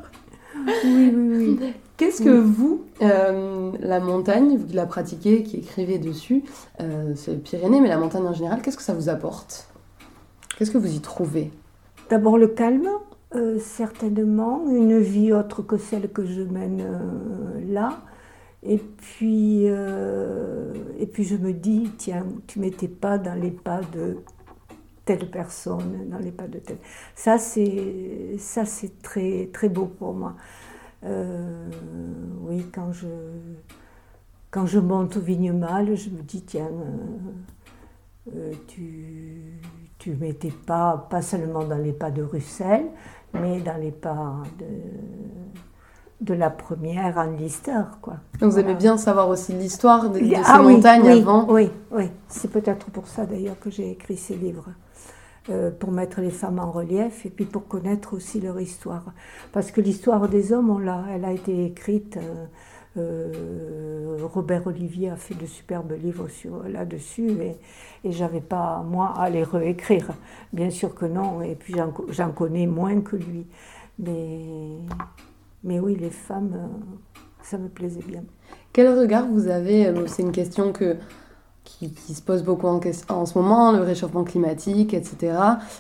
Oui, 0.65 1.13
oui, 1.15 1.57
oui. 1.59 1.73
Qu'est-ce 1.97 2.23
que 2.23 2.29
vous, 2.29 2.81
euh, 3.01 3.71
la 3.79 3.99
montagne, 3.99 4.57
vous 4.57 4.65
qui 4.65 4.73
la 4.73 4.87
pratiquez, 4.87 5.43
qui 5.43 5.57
écrivez 5.57 5.99
dessus, 5.99 6.43
euh, 6.81 7.13
c'est 7.15 7.41
Pyrénées, 7.41 7.81
mais 7.81 7.87
la 7.87 7.97
montagne 7.97 8.25
en 8.25 8.33
général, 8.33 8.61
qu'est-ce 8.61 8.77
que 8.77 8.83
ça 8.83 8.95
vous 8.95 9.09
apporte? 9.09 9.67
Qu'est-ce 10.57 10.71
que 10.71 10.79
vous 10.79 10.95
y 10.95 10.99
trouvez? 11.01 11.51
D'abord 12.09 12.37
le 12.37 12.47
calme, 12.47 12.89
euh, 13.35 13.59
certainement, 13.59 14.65
une 14.69 14.97
vie 14.99 15.33
autre 15.33 15.61
que 15.61 15.77
celle 15.77 16.11
que 16.11 16.25
je 16.25 16.41
mène 16.41 16.83
là. 17.69 18.01
Et 18.63 18.77
puis, 18.77 19.65
et 19.65 21.05
puis 21.05 21.23
je 21.25 21.35
me 21.35 21.51
dis, 21.51 21.91
tiens, 21.97 22.25
tu 22.47 22.59
m'étais 22.59 22.87
pas 22.87 23.17
dans 23.17 23.33
les 23.33 23.51
pas 23.51 23.81
de 23.93 24.17
telle 25.05 25.29
personne, 25.29 26.07
dans 26.09 26.19
les 26.19 26.31
pas 26.31 26.47
de 26.47 26.59
telle. 26.59 26.77
Ça, 27.15 27.37
c'est, 27.37 28.35
ça, 28.39 28.65
c'est 28.65 29.01
très, 29.01 29.49
très 29.51 29.69
beau 29.69 29.85
pour 29.85 30.13
moi. 30.13 30.35
Euh, 31.05 31.67
oui, 32.41 32.65
quand 32.73 32.91
je, 32.91 33.07
quand 34.51 34.65
je 34.65 34.79
monte 34.79 35.17
au 35.17 35.19
Vignemale, 35.19 35.95
je 35.95 36.09
me 36.09 36.21
dis, 36.21 36.41
tiens, 36.43 36.69
euh, 36.71 38.31
euh, 38.35 38.51
tu, 38.67 39.59
tu 39.97 40.15
mettais 40.15 40.51
pas, 40.51 41.07
pas 41.09 41.21
seulement 41.21 41.63
dans 41.63 41.77
les 41.77 41.93
pas 41.93 42.11
de 42.11 42.21
Russell, 42.21 42.85
mais 43.33 43.59
dans 43.59 43.79
les 43.79 43.91
pas 43.91 44.43
de, 44.59 44.65
de 46.21 46.33
la 46.33 46.49
première 46.49 47.17
en 47.17 47.31
Lister. 47.31 47.81
Quoi. 48.01 48.15
Donc 48.39 48.51
vous 48.51 48.59
aimez 48.59 48.75
bien 48.75 48.97
savoir 48.97 49.27
aussi 49.27 49.53
l'histoire 49.53 50.09
de, 50.09 50.19
ces 50.19 50.35
ah 50.45 50.61
montagnes 50.61 51.09
avant 51.09 51.45
Oui, 51.49 51.69
oui. 51.91 52.09
c'est 52.29 52.51
peut-être 52.51 52.91
pour 52.91 53.07
ça 53.07 53.25
d'ailleurs 53.25 53.59
que 53.59 53.69
j'ai 53.69 53.91
écrit 53.91 54.15
ces 54.17 54.35
livres. 54.35 54.69
Euh, 55.49 55.71
pour 55.71 55.91
mettre 55.91 56.21
les 56.21 56.29
femmes 56.29 56.57
en 56.57 56.71
relief 56.71 57.25
et 57.25 57.29
puis 57.29 57.43
pour 57.43 57.67
connaître 57.67 58.13
aussi 58.13 58.39
leur 58.39 58.61
histoire. 58.61 59.03
Parce 59.51 59.71
que 59.71 59.81
l'histoire 59.81 60.29
des 60.29 60.53
hommes, 60.53 60.69
on 60.69 60.77
l'a, 60.77 61.03
elle 61.11 61.25
a 61.25 61.33
été 61.33 61.65
écrite. 61.65 62.15
Euh, 62.15 62.45
euh, 62.95 64.25
Robert 64.33 64.67
Olivier 64.67 65.09
a 65.09 65.17
fait 65.17 65.33
de 65.35 65.45
superbes 65.45 65.91
livres 66.01 66.29
là-dessus 66.69 67.29
et, 67.41 67.57
et 68.05 68.11
j'avais 68.13 68.39
pas, 68.39 68.85
moi, 68.89 69.15
à 69.17 69.29
les 69.29 69.43
réécrire. 69.43 70.11
Bien 70.53 70.69
sûr 70.69 70.95
que 70.95 71.05
non, 71.05 71.41
et 71.41 71.55
puis 71.55 71.75
j'en, 72.07 72.31
connais 72.31 72.65
moins 72.65 73.01
que 73.01 73.17
lui. 73.17 73.45
Mais, 73.99 74.45
mais 75.65 75.77
oui, 75.77 75.97
les 75.99 76.11
femmes, 76.11 76.69
ça 77.41 77.57
me 77.57 77.67
plaisait 77.67 78.03
bien. 78.07 78.23
Quel 78.71 78.97
regard 78.97 79.27
vous 79.27 79.49
avez 79.49 79.91
C'est 80.07 80.21
une 80.23 80.31
question 80.31 80.71
que 80.71 80.95
qui, 81.63 82.13
se 82.13 82.21
pose 82.21 82.43
beaucoup 82.43 82.67
en, 82.67 82.79
en, 83.09 83.25
ce 83.25 83.37
moment, 83.37 83.71
le 83.71 83.81
réchauffement 83.81 84.23
climatique, 84.23 84.93
etc. 84.93 85.37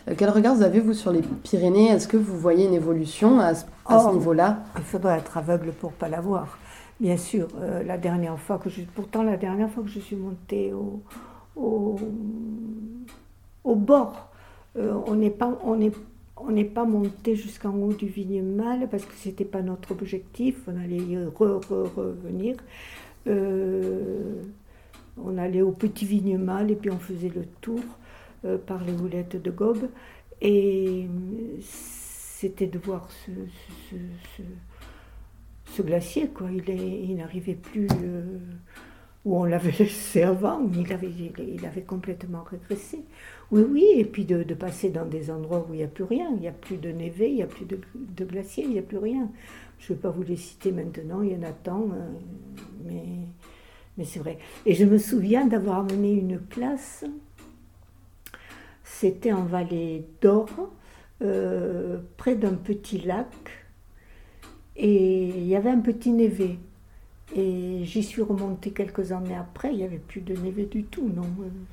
Euh, 0.07 0.13
quel 0.17 0.29
regard 0.29 0.55
vous 0.55 0.63
avez, 0.63 0.79
vous, 0.79 0.93
sur 0.93 1.11
les 1.11 1.21
Pyrénées? 1.21 1.87
Est-ce 1.87 2.07
que 2.07 2.17
vous 2.17 2.37
voyez 2.37 2.65
une 2.65 2.73
évolution 2.73 3.39
à 3.39 3.55
ce, 3.55 3.65
oh, 3.89 4.13
niveau-là? 4.13 4.59
Il 4.77 4.83
faudrait 4.83 5.17
être 5.17 5.37
aveugle 5.37 5.71
pour 5.71 5.91
ne 5.91 5.95
pas 5.95 6.09
la 6.09 6.21
voir. 6.21 6.57
Bien 6.99 7.17
sûr, 7.17 7.47
euh, 7.59 7.83
la 7.83 7.97
dernière 7.97 8.39
fois 8.39 8.57
que 8.57 8.69
je... 8.69 8.81
Pourtant, 8.95 9.23
la 9.23 9.37
dernière 9.37 9.69
fois 9.69 9.83
que 9.83 9.89
je 9.89 9.99
suis 9.99 10.15
montée 10.15 10.73
au, 10.73 11.01
au, 11.55 11.99
au 13.63 13.75
bord, 13.75 14.29
euh, 14.77 14.93
on 15.07 15.15
n'est 15.15 15.29
pas... 15.29 15.57
On 15.63 15.79
est, 15.81 15.93
on 16.35 16.51
n'est 16.51 16.65
pas 16.65 16.83
monté 16.83 17.35
jusqu'en 17.35 17.73
haut 17.73 17.93
du 17.93 18.07
Vignemale 18.07 18.89
parce 18.89 19.05
que 19.05 19.13
ce 19.13 19.29
n'était 19.29 19.45
pas 19.45 19.61
notre 19.61 19.91
objectif, 19.91 20.57
on 20.67 20.77
allait 20.77 20.97
y 20.97 21.17
revenir. 21.17 22.57
Euh, 23.27 24.41
on 25.17 25.37
allait 25.37 25.61
au 25.61 25.71
petit 25.71 26.05
vignemal 26.05 26.71
et 26.71 26.75
puis 26.75 26.89
on 26.89 26.99
faisait 26.99 27.31
le 27.33 27.45
tour 27.61 27.81
euh, 28.45 28.57
par 28.57 28.83
les 28.83 28.93
boulettes 28.93 29.41
de 29.41 29.51
gobe. 29.51 29.89
Et 30.41 31.07
c'était 31.61 32.67
de 32.67 32.77
voir 32.77 33.07
ce, 33.11 33.31
glacier, 35.81 36.27
quoi. 36.27 36.49
Il, 36.51 37.15
n'arrivait 37.15 37.55
plus 37.55 37.87
euh, 38.03 38.37
où 39.25 39.37
on 39.37 39.45
l'avait 39.45 39.71
laissé 39.79 40.23
avant, 40.23 40.69
il 40.73 40.91
avait, 40.91 41.09
il 41.09 41.65
avait 41.65 41.83
complètement 41.83 42.43
régressé. 42.43 42.99
Oui, 43.51 43.61
oui, 43.69 43.85
et 43.95 44.05
puis 44.05 44.25
de, 44.25 44.43
passer 44.53 44.89
dans 44.89 45.05
des 45.05 45.31
endroits 45.31 45.65
où 45.69 45.73
il 45.73 45.77
n'y 45.77 45.83
a 45.83 45.87
plus 45.87 46.03
rien, 46.03 46.29
il 46.35 46.41
n'y 46.41 46.47
a 46.47 46.51
plus 46.51 46.77
de 46.77 46.89
névé, 46.89 47.29
il 47.29 47.35
n'y 47.35 47.43
a 47.43 47.47
plus 47.47 47.65
de, 47.65 48.25
glacier, 48.25 48.65
il 48.65 48.71
n'y 48.71 48.79
a 48.79 48.83
plus 48.83 48.97
rien. 48.97 49.29
Je 49.79 49.93
ne 49.93 49.95
vais 49.95 50.01
pas 50.01 50.09
vous 50.09 50.23
les 50.23 50.37
citer 50.37 50.71
maintenant, 50.71 51.21
il 51.21 51.31
y 51.31 51.35
en 51.35 51.43
a 51.43 51.51
tant, 51.51 51.83
euh, 51.83 52.09
mais 52.85 53.22
mais 53.97 54.05
c'est 54.05 54.19
vrai. 54.19 54.37
Et 54.65 54.73
je 54.73 54.85
me 54.85 54.97
souviens 54.97 55.45
d'avoir 55.45 55.79
amené 55.79 56.13
une 56.13 56.39
classe, 56.39 57.05
c'était 58.83 59.33
en 59.33 59.43
vallée 59.43 60.05
d'Or, 60.21 60.49
euh, 61.21 61.99
près 62.17 62.35
d'un 62.35 62.53
petit 62.53 62.99
lac, 62.99 63.27
et 64.75 65.27
il 65.27 65.47
y 65.47 65.55
avait 65.55 65.69
un 65.69 65.79
petit 65.79 66.11
névé. 66.11 66.57
Et 67.35 67.83
j'y 67.83 68.03
suis 68.03 68.21
remontée 68.21 68.71
quelques 68.71 69.11
années 69.11 69.35
après, 69.35 69.71
il 69.71 69.77
n'y 69.77 69.83
avait 69.83 69.97
plus 69.97 70.21
de 70.21 70.35
névé 70.35 70.65
du 70.65 70.83
tout, 70.83 71.09
non? 71.09 71.23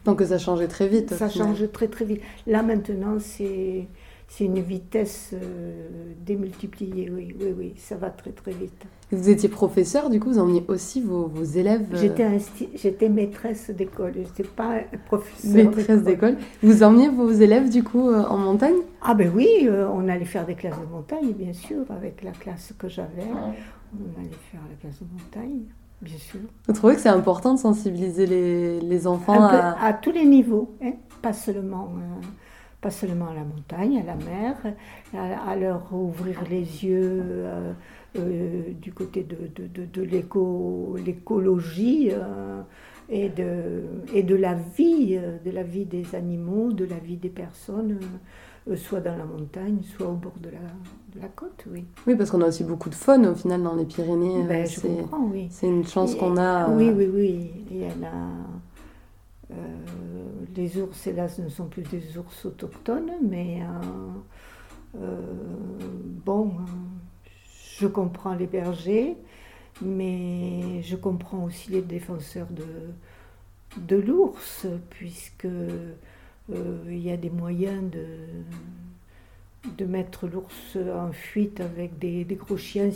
Donc 0.07 0.23
ça 0.23 0.39
changeait 0.39 0.69
très 0.69 0.89
vite. 0.89 1.13
Ça 1.15 1.29
change 1.29 1.71
très 1.73 1.89
très 1.89 2.05
vite. 2.05 2.23
Là 2.47 2.63
maintenant, 2.63 3.19
c'est 3.19 3.87
c'est 4.31 4.45
une 4.45 4.61
vitesse 4.61 5.31
euh, 5.35 6.13
démultipliée, 6.25 7.11
oui, 7.11 7.35
oui, 7.41 7.53
oui, 7.59 7.75
ça 7.77 7.97
va 7.97 8.11
très 8.11 8.31
très 8.31 8.53
vite. 8.53 8.85
Vous 9.11 9.29
étiez 9.29 9.49
professeur, 9.49 10.09
du 10.09 10.21
coup, 10.21 10.31
vous 10.31 10.39
emmeniez 10.39 10.65
aussi 10.69 11.01
vos, 11.01 11.27
vos 11.27 11.43
élèves 11.43 11.89
euh, 11.93 12.39
J'étais, 12.77 13.09
maîtresse 13.09 13.71
d'école, 13.71 14.13
je 14.15 14.21
n'étais 14.21 14.45
pas 14.45 14.83
professeur. 15.07 15.53
Maîtresse 15.53 16.05
d'école. 16.05 16.37
Vous 16.63 16.85
emmeniez 16.85 17.09
vos 17.09 17.33
élèves, 17.33 17.71
du 17.71 17.83
coup, 17.83 18.09
euh, 18.09 18.25
en 18.25 18.39
montagne? 18.39 18.77
Ah 19.03 19.15
ben 19.15 19.33
oui, 19.35 19.69
on 19.69 20.09
allait 20.09 20.25
faire 20.25 20.47
des 20.47 20.55
classes 20.55 20.79
de 20.79 20.87
montagne, 20.87 21.33
bien 21.33 21.53
sûr, 21.53 21.85
avec 21.91 22.23
la 22.23 22.31
classe 22.31 22.73
que 22.79 22.89
j'avais. 22.89 23.27
On 23.27 24.21
allait 24.21 24.31
faire 24.53 24.61
la 24.71 24.77
classe 24.81 25.01
de 25.01 25.07
montagne. 25.13 25.63
Bien 26.01 26.19
sûr. 26.19 26.41
Vous 26.69 26.73
trouvez 26.73 26.95
que 26.95 27.01
c'est 27.01 27.09
important 27.09 27.55
de 27.55 27.59
sensibiliser 27.59 28.27
les, 28.27 28.81
les 28.81 29.07
enfants 29.09 29.43
à... 29.43 29.77
à... 29.85 29.93
tous 29.93 30.13
les 30.13 30.25
niveaux, 30.25 30.77
hein 30.83 30.93
pas 31.21 31.33
seulement 31.35 31.89
pas 32.81 32.91
seulement 32.91 33.29
à 33.29 33.35
la 33.35 33.45
montagne, 33.45 33.99
à 33.99 34.05
la 34.05 34.17
mer, 34.17 34.57
à, 35.15 35.57
leur 35.57 35.93
ouvrir 35.93 36.43
les 36.49 36.85
yeux 36.85 37.23
euh, 37.23 37.73
euh, 38.17 38.63
du 38.81 38.93
côté 38.93 39.23
de, 39.23 39.37
de, 39.55 39.85
de, 39.85 40.03
l'écologie 41.05 42.11
euh, 42.11 42.63
et, 43.11 43.29
de, 43.29 43.83
et 44.15 44.23
de 44.23 44.35
la 44.35 44.55
vie, 44.55 45.19
de 45.45 45.51
la 45.51 45.63
vie 45.63 45.85
des 45.85 46.15
animaux, 46.15 46.73
de 46.73 46.87
la 46.87 46.97
vie 46.97 47.19
des 47.19 47.29
personnes, 47.29 47.99
soit 48.77 49.01
dans 49.01 49.17
la 49.17 49.25
montagne, 49.25 49.81
soit 49.83 50.09
au 50.09 50.15
bord 50.15 50.39
de 50.41 50.49
la, 50.49 50.61
de 51.15 51.21
la 51.21 51.29
côte, 51.29 51.65
oui. 51.71 51.85
Oui, 52.07 52.15
parce 52.15 52.31
qu'on 52.31 52.41
a 52.41 52.49
aussi 52.49 52.65
beaucoup 52.65 52.89
de 52.89 52.95
faune 52.95 53.27
au 53.27 53.35
final 53.35 53.63
dans 53.63 53.75
les 53.75 53.85
Pyrénées. 53.85 54.43
Ben, 54.45 54.67
je 54.67 54.81
comprends, 54.81 55.29
oui. 55.31 55.49
C'est 55.51 55.67
une 55.67 55.87
chance 55.87 56.15
qu'on 56.15 56.39
a. 56.39 56.71
Oui, 56.71 56.91
oui, 56.97 57.11
oui. 57.13 57.51
Il 57.71 57.79
y 57.79 57.85
en 57.85 58.07
a 58.07 58.60
euh, 59.53 59.55
les 60.57 60.79
ours, 60.79 61.07
hélas, 61.07 61.39
ne 61.39 61.49
sont 61.49 61.67
plus 61.67 61.83
des 61.83 62.17
ours 62.19 62.45
autochtones, 62.45 63.13
mais 63.23 63.63
euh, 63.63 64.99
euh, 65.01 65.17
bon, 66.25 66.53
je 67.79 67.87
comprends 67.87 68.35
les 68.35 68.47
bergers, 68.47 69.17
mais 69.83 70.83
je 70.83 70.97
comprends 70.97 71.45
aussi 71.45 71.71
les 71.71 71.83
défenseurs 71.83 72.49
de, 72.51 72.65
de 73.79 73.97
l'ours, 73.97 74.67
puisque 74.91 75.49
il 76.49 76.99
y 76.99 77.13
a 77.13 77.17
des 77.17 77.31
moyens 77.31 77.89
de, 77.93 78.05
de 79.79 79.85
mettre 79.85 80.27
l'ours 80.27 80.77
en 80.77 81.13
fuite 81.13 81.61
avec 81.61 81.97
des, 81.99 82.25
des 82.25 82.35
gros 82.35 82.57
chiens. 82.57 82.91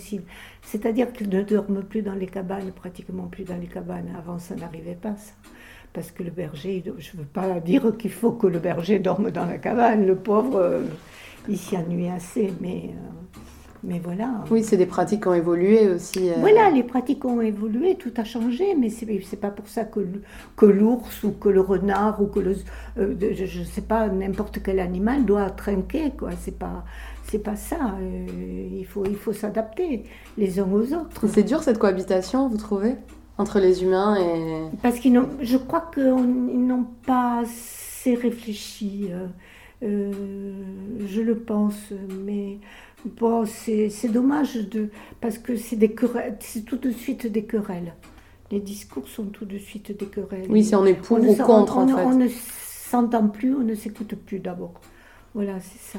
C'est-à-dire 0.62 1.12
qu'ils 1.12 1.28
ne 1.28 1.42
dorment 1.42 1.84
plus 1.84 2.02
dans 2.02 2.14
les 2.14 2.26
cabanes, 2.26 2.72
pratiquement 2.72 3.28
plus 3.28 3.44
dans 3.44 3.56
les 3.56 3.68
cabanes. 3.68 4.12
Avant, 4.18 4.40
ça 4.40 4.56
n'arrivait 4.56 4.96
pas, 4.96 5.14
ça 5.16 5.32
parce 5.94 6.10
que 6.10 6.24
le 6.24 6.30
berger, 6.30 6.82
je 6.84 7.16
ne 7.16 7.22
veux 7.22 7.28
pas 7.28 7.60
dire 7.60 7.96
qu'il 7.96 8.10
faut 8.10 8.32
que 8.32 8.48
le 8.48 8.58
berger 8.58 8.98
dorme 8.98 9.30
dans 9.30 9.46
la 9.46 9.58
cabane, 9.58 10.04
le 10.04 10.16
pauvre, 10.16 10.56
euh, 10.56 10.82
il 11.48 11.56
s'y 11.56 11.76
ennuie 11.76 12.08
assez, 12.08 12.52
mais, 12.60 12.90
euh, 12.90 13.38
mais 13.84 14.00
voilà. 14.02 14.44
Oui, 14.50 14.64
c'est 14.64 14.76
des 14.76 14.86
pratiques 14.86 15.22
qui 15.22 15.28
ont 15.28 15.34
évolué 15.34 15.88
aussi. 15.88 16.30
Euh. 16.30 16.34
Voilà, 16.40 16.68
les 16.72 16.82
pratiques 16.82 17.24
ont 17.24 17.40
évolué, 17.40 17.94
tout 17.94 18.12
a 18.16 18.24
changé, 18.24 18.74
mais 18.74 18.90
ce 18.90 19.04
n'est 19.04 19.20
pas 19.40 19.50
pour 19.50 19.68
ça 19.68 19.84
que, 19.84 20.00
que 20.56 20.66
l'ours 20.66 21.22
ou 21.22 21.30
que 21.30 21.48
le 21.48 21.60
renard 21.60 22.20
ou 22.20 22.26
que 22.26 22.40
le, 22.40 22.56
je 22.96 23.60
ne 23.60 23.64
sais 23.64 23.82
pas, 23.82 24.08
n'importe 24.08 24.60
quel 24.64 24.80
animal 24.80 25.24
doit 25.24 25.48
trinquer, 25.50 26.10
quoi. 26.18 26.30
C'est 26.40 26.58
pas 26.58 26.84
c'est 27.26 27.38
pas 27.38 27.56
ça. 27.56 27.94
il 28.00 28.84
faut, 28.84 29.06
il 29.06 29.16
faut 29.16 29.32
s'adapter 29.32 30.04
les 30.36 30.58
uns 30.58 30.68
aux 30.70 30.92
autres. 30.92 31.26
C'est 31.28 31.42
dur 31.44 31.62
cette 31.62 31.78
cohabitation, 31.78 32.48
vous 32.48 32.58
trouvez? 32.58 32.96
Entre 33.38 33.58
les 33.60 33.82
humains 33.82 34.16
et... 34.16 34.76
Parce 34.82 34.98
qu'ils 35.00 35.12
n'ont, 35.12 35.28
je 35.40 35.56
crois 35.56 35.90
qu'ils 35.92 36.66
n'ont 36.66 36.86
pas 37.06 37.40
assez 37.40 38.14
réfléchi. 38.14 39.08
euh, 39.10 39.26
euh, 39.82 40.52
je 41.06 41.20
le 41.20 41.36
pense, 41.36 41.92
mais 42.24 42.58
bon, 43.04 43.44
c'est 43.44 44.08
dommage 44.08 44.54
de 44.68 44.88
parce 45.20 45.38
que 45.38 45.56
c'est 45.56 45.76
des 45.76 45.92
querelles, 45.92 46.36
c'est 46.40 46.64
tout 46.64 46.76
de 46.76 46.90
suite 46.90 47.26
des 47.26 47.44
querelles. 47.44 47.94
Les 48.50 48.60
discours 48.60 49.08
sont 49.08 49.26
tout 49.26 49.44
de 49.44 49.58
suite 49.58 49.96
des 49.98 50.06
querelles. 50.06 50.46
Oui, 50.48 50.64
si 50.64 50.74
on 50.74 50.86
est 50.86 50.94
pour 50.94 51.18
On 51.18 51.26
ou 51.28 51.34
contre, 51.34 51.78
on, 51.78 51.82
en 51.92 51.96
fait. 51.96 52.04
on 52.04 52.14
ne 52.16 52.28
s'entend 52.28 53.28
plus, 53.28 53.54
on 53.54 53.60
ne 53.64 53.74
s'écoute 53.74 54.14
plus 54.14 54.38
d'abord. 54.38 54.74
Voilà, 55.34 55.58
c'est 55.60 55.80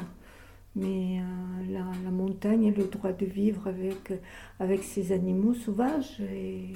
Mais 0.74 1.20
euh, 1.20 1.72
la, 1.72 1.84
la 2.04 2.10
montagne 2.10 2.68
a 2.74 2.76
le 2.76 2.84
droit 2.84 3.12
de 3.12 3.26
vivre 3.26 3.66
avec, 3.68 4.12
avec 4.58 4.82
ses 4.82 5.12
animaux 5.12 5.54
sauvages. 5.54 6.20
Et, 6.32 6.72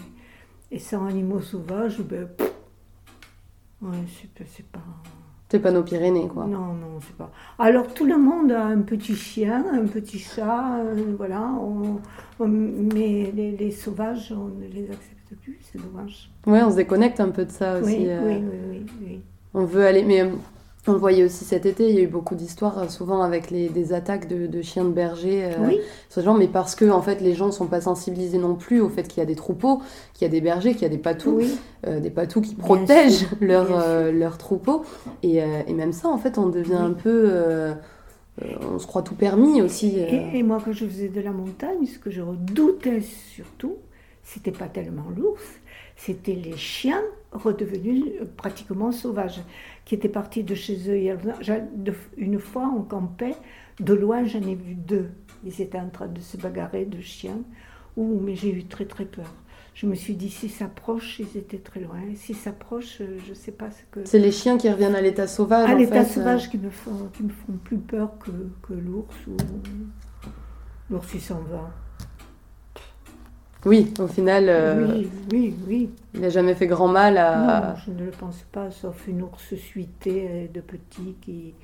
et 0.70 0.78
sans 0.78 1.06
animaux 1.06 1.40
sauvages, 1.40 2.00
ben, 2.00 2.26
pff, 2.26 2.52
ouais, 3.82 3.88
c'est 4.20 4.30
pas- 4.32 4.44
c'est 4.56 4.66
pas. 4.66 4.80
Nos 5.72 5.82
Pyrénées, 5.82 6.28
quoi. 6.28 6.46
Non, 6.46 6.74
non, 6.74 7.00
c'est 7.00 7.16
pas. 7.16 7.28
Alors 7.58 7.92
tout 7.92 8.04
le 8.06 8.16
monde 8.16 8.52
a 8.52 8.64
un 8.66 8.82
petit 8.82 9.16
chien, 9.16 9.64
un 9.72 9.84
petit 9.86 10.20
chat, 10.20 10.76
euh, 10.78 11.14
voilà. 11.16 11.42
on- 11.60 11.98
on- 12.38 12.46
mais 12.48 13.32
les, 13.34 13.56
les 13.56 13.70
sauvages, 13.72 14.32
on 14.32 14.44
ne 14.46 14.68
les 14.68 14.84
accepte 14.84 15.34
plus, 15.42 15.58
c'est 15.62 15.82
dommage. 15.82 16.30
Ouais, 16.46 16.62
on 16.62 16.70
se 16.70 16.76
déconnecte 16.76 17.18
un 17.18 17.30
peu 17.30 17.44
de 17.44 17.50
ça 17.50 17.80
aussi. 17.80 17.96
Oui, 17.98 18.04
euh, 18.08 18.20
oui, 18.28 18.44
oui, 18.48 18.58
oui, 18.70 18.86
oui. 19.08 19.20
On 19.52 19.64
veut 19.64 19.84
aller, 19.84 20.04
mais 20.04 20.20
euh, 20.22 20.28
on 20.88 20.92
le 20.92 20.98
voyait 20.98 21.24
aussi 21.24 21.44
cet 21.44 21.66
été, 21.66 21.88
il 21.90 21.94
y 21.94 21.98
a 21.98 22.02
eu 22.02 22.06
beaucoup 22.06 22.34
d'histoires, 22.34 22.78
euh, 22.78 22.88
souvent 22.88 23.20
avec 23.22 23.50
les, 23.50 23.68
des 23.68 23.92
attaques 23.92 24.28
de, 24.28 24.46
de 24.46 24.62
chiens 24.62 24.84
de 24.84 24.90
berger. 24.90 25.44
euh, 25.44 25.66
Oui, 25.66 25.78
les 26.16 26.22
gens, 26.22 26.34
mais 26.34 26.48
parce 26.48 26.74
que 26.74 26.90
en 26.90 27.02
fait, 27.02 27.20
les 27.20 27.34
gens 27.34 27.46
ne 27.46 27.50
sont 27.52 27.66
pas 27.66 27.82
sensibilisés 27.82 28.38
non 28.38 28.54
plus 28.54 28.80
au 28.80 28.88
fait 28.88 29.06
qu'il 29.06 29.18
y 29.18 29.22
a 29.22 29.26
des 29.26 29.34
troupeaux, 29.36 29.82
qu'il 30.14 30.26
y 30.26 30.28
a 30.28 30.30
des 30.30 30.40
bergers, 30.40 30.72
qu'il 30.72 30.82
y 30.82 30.86
a 30.86 30.88
des 30.88 30.98
patous, 30.98 31.34
oui. 31.36 31.58
euh, 31.86 32.00
des 32.00 32.10
patous 32.10 32.40
qui 32.42 32.54
protègent 32.54 33.26
leurs 33.40 33.68
euh, 33.78 34.10
leurs 34.10 34.38
troupeaux. 34.38 34.84
Et, 35.22 35.36
et 35.38 35.72
même 35.74 35.92
ça, 35.92 36.08
en 36.08 36.18
fait, 36.18 36.38
on 36.38 36.48
devient 36.48 36.70
Oui. 36.72 36.90
un 36.90 36.92
peu. 36.92 37.30
on 38.62 38.78
se 38.78 38.86
croit 38.86 39.02
tout 39.02 39.14
permis 39.14 39.60
aussi. 39.62 39.98
Et, 39.98 40.38
et 40.38 40.42
moi, 40.42 40.58
quand 40.64 40.72
je 40.72 40.86
faisais 40.86 41.08
de 41.08 41.20
la 41.20 41.32
montagne, 41.32 41.84
ce 41.86 41.98
que 41.98 42.10
je 42.10 42.22
redoutais 42.22 43.00
surtout, 43.02 43.76
c'était 44.22 44.50
pas 44.52 44.68
tellement 44.68 45.06
l'ours, 45.16 45.42
c'était 45.96 46.34
les 46.34 46.56
chiens 46.56 47.02
redevenus 47.32 48.04
pratiquement 48.36 48.92
sauvages, 48.92 49.40
qui 49.90 49.96
étaient 49.96 50.08
partis 50.08 50.44
de 50.44 50.54
chez 50.54 50.88
eux. 50.88 51.18
Une 52.16 52.38
fois, 52.38 52.72
on 52.76 52.82
campait, 52.82 53.34
de 53.80 53.92
loin, 53.92 54.24
j'en 54.24 54.40
ai 54.42 54.54
vu 54.54 54.76
deux. 54.76 55.08
Ils 55.44 55.60
étaient 55.60 55.80
en 55.80 55.88
train 55.88 56.06
de 56.06 56.20
se 56.20 56.36
bagarrer, 56.36 56.84
de 56.84 57.00
chiens. 57.00 57.40
Ouh, 57.96 58.20
mais 58.20 58.36
j'ai 58.36 58.52
eu 58.52 58.62
très 58.66 58.84
très 58.84 59.04
peur. 59.04 59.34
Je 59.74 59.88
me 59.88 59.96
suis 59.96 60.14
dit, 60.14 60.30
s'ils 60.30 60.52
s'approchent, 60.52 61.18
ils 61.18 61.36
étaient 61.36 61.58
très 61.58 61.80
loin. 61.80 61.98
S'ils 62.14 62.36
s'approchent, 62.36 63.00
euh, 63.00 63.18
je 63.28 63.34
sais 63.34 63.50
pas 63.50 63.72
ce 63.72 63.82
que... 63.90 64.04
C'est 64.04 64.20
les 64.20 64.30
chiens 64.30 64.58
qui 64.58 64.70
reviennent 64.70 64.94
à 64.94 65.00
l'état 65.00 65.26
sauvage. 65.26 65.68
À 65.68 65.74
en 65.74 65.76
l'état 65.76 66.02
euh. 66.02 66.04
sauvage 66.04 66.48
qui 66.50 66.58
me 66.58 66.70
font, 66.70 67.10
qui 67.12 67.24
me 67.24 67.30
font 67.30 67.54
plus 67.64 67.78
peur 67.78 68.16
que, 68.20 68.30
que 68.62 68.74
l'ours 68.74 69.16
ou 69.26 69.36
l'ours 70.88 71.14
il 71.14 71.20
s'en 71.20 71.40
va. 71.40 71.68
Oui, 73.66 73.92
au 73.98 74.06
final, 74.06 74.46
euh, 74.48 74.86
Oui, 74.94 75.10
oui, 75.32 75.54
oui. 75.68 75.90
il 76.14 76.20
n'a 76.20 76.30
jamais 76.30 76.54
fait 76.54 76.66
grand 76.66 76.88
mal 76.88 77.18
à. 77.18 77.74
Non, 77.74 77.82
je 77.86 77.90
ne 77.90 78.06
le 78.06 78.10
pense 78.10 78.44
pas, 78.50 78.70
sauf 78.70 79.06
une 79.06 79.22
ours 79.22 79.54
suitée 79.54 80.26
euh, 80.30 80.46
de 80.52 80.60
petit 80.60 81.16
qui, 81.20 81.54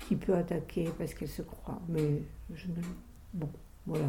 qui 0.00 0.16
peut 0.16 0.34
attaquer 0.34 0.88
parce 0.98 1.14
qu'elle 1.14 1.28
se 1.28 1.42
croit. 1.42 1.80
Mais 1.88 2.22
je 2.54 2.66
ne. 2.66 2.82
Bon, 3.34 3.48
voilà. 3.86 4.06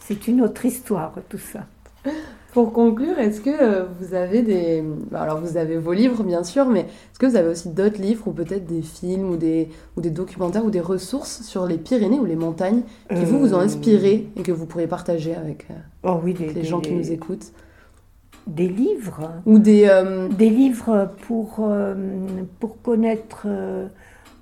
C'est 0.00 0.26
une 0.26 0.40
autre 0.42 0.64
histoire, 0.64 1.14
tout 1.28 1.38
ça. 1.38 1.66
Pour 2.52 2.72
conclure, 2.72 3.18
est-ce 3.18 3.40
que 3.42 3.50
euh, 3.50 3.84
vous 4.00 4.14
avez 4.14 4.42
des... 4.42 4.82
bah, 5.10 5.20
Alors 5.20 5.40
vous 5.40 5.56
avez 5.58 5.76
vos 5.76 5.92
livres 5.92 6.24
bien 6.24 6.42
sûr, 6.42 6.66
mais 6.66 6.80
est-ce 6.80 7.18
que 7.18 7.26
vous 7.26 7.36
avez 7.36 7.48
aussi 7.48 7.68
d'autres 7.68 8.00
livres 8.00 8.26
ou 8.26 8.32
peut-être 8.32 8.66
des 8.66 8.80
films 8.82 9.30
ou 9.30 9.36
des, 9.36 9.68
ou 9.96 10.00
des 10.00 10.10
documentaires 10.10 10.64
ou 10.64 10.70
des 10.70 10.80
ressources 10.80 11.42
sur 11.42 11.66
les 11.66 11.76
Pyrénées 11.76 12.18
ou 12.18 12.24
les 12.24 12.36
montagnes 12.36 12.82
qui 13.10 13.24
vous 13.24 13.38
vous 13.38 13.54
ont 13.54 13.60
inspiré 13.60 14.28
et 14.36 14.42
que 14.42 14.50
vous 14.50 14.64
pourriez 14.64 14.86
partager 14.86 15.34
avec 15.34 15.66
Oh 16.04 16.20
oui, 16.22 16.34
des, 16.34 16.46
les 16.48 16.54
des- 16.54 16.64
gens 16.64 16.80
qui 16.80 16.92
nous 16.92 17.10
écoutent 17.12 17.52
Des 18.46 18.68
livres. 18.68 19.30
Ou 19.46 19.58
des... 19.58 19.86
euh, 19.88 20.28
Des 20.28 20.50
livres 20.50 21.10
pour, 21.26 21.58
euh, 21.60 21.94
pour 22.60 22.80
connaître, 22.82 23.42
euh, 23.46 23.88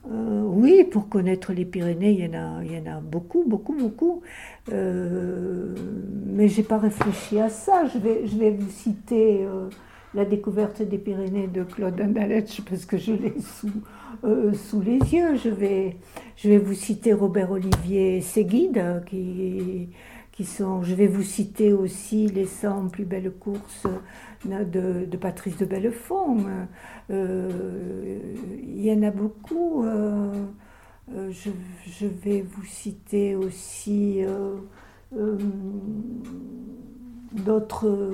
oui, 0.09 0.85
pour 0.85 1.09
connaître 1.09 1.53
les 1.53 1.65
Pyrénées, 1.65 2.13
il 2.13 2.25
y 2.25 2.29
en 2.29 2.39
a, 2.61 2.65
il 2.65 2.73
y 2.73 2.79
en 2.79 2.99
a 2.99 3.01
beaucoup, 3.01 3.45
beaucoup, 3.47 3.75
beaucoup. 3.75 4.23
Mais 4.71 6.49
j'ai 6.49 6.63
pas 6.63 6.79
réfléchi 6.79 7.41
à 7.41 7.49
ça. 7.49 7.87
Je 7.93 7.99
vais, 7.99 8.27
je 8.27 8.37
vais 8.37 8.51
vous 8.51 8.71
citer 8.71 9.47
La 10.15 10.25
découverte 10.25 10.83
des 10.83 10.99
Pyrénées 10.99 11.49
de 11.49 11.63
Claude 11.65 12.01
Andaletch 12.01 12.63
parce 12.63 12.87
que 12.87 12.97
je 12.99 13.13
l'ai 13.13 13.35
sous, 13.41 13.69
euh, 14.25 14.53
sous 14.55 14.81
les 14.81 14.99
yeux. 14.99 15.37
Je 15.37 15.51
vais, 15.51 15.97
je 16.37 16.49
vais 16.49 16.59
vous 16.59 16.75
citer 16.75 17.13
Robert 17.13 17.51
Olivier 17.51 18.21
euh, 18.79 19.01
qui, 19.01 19.89
Je 20.39 20.95
vais 20.95 21.07
vous 21.07 21.23
citer 21.23 21.73
aussi 21.73 22.27
Les 22.27 22.45
100 22.45 22.89
plus 22.89 23.07
belles 23.07 23.33
courses 23.33 23.87
de, 24.45 25.17
Patrice 25.17 25.57
de 25.57 25.65
Bellefond. 25.65 26.45
Euh, 27.11 28.19
il 28.63 28.83
y 28.83 28.93
en 28.93 29.03
a 29.03 29.11
beaucoup. 29.11 29.85
euh, 29.85 30.45
euh, 31.15 31.31
je, 31.31 32.07
vais 32.07 32.43
vous 32.43 32.67
citer 32.67 33.35
aussi 33.35 34.25
d'autres 37.33 38.13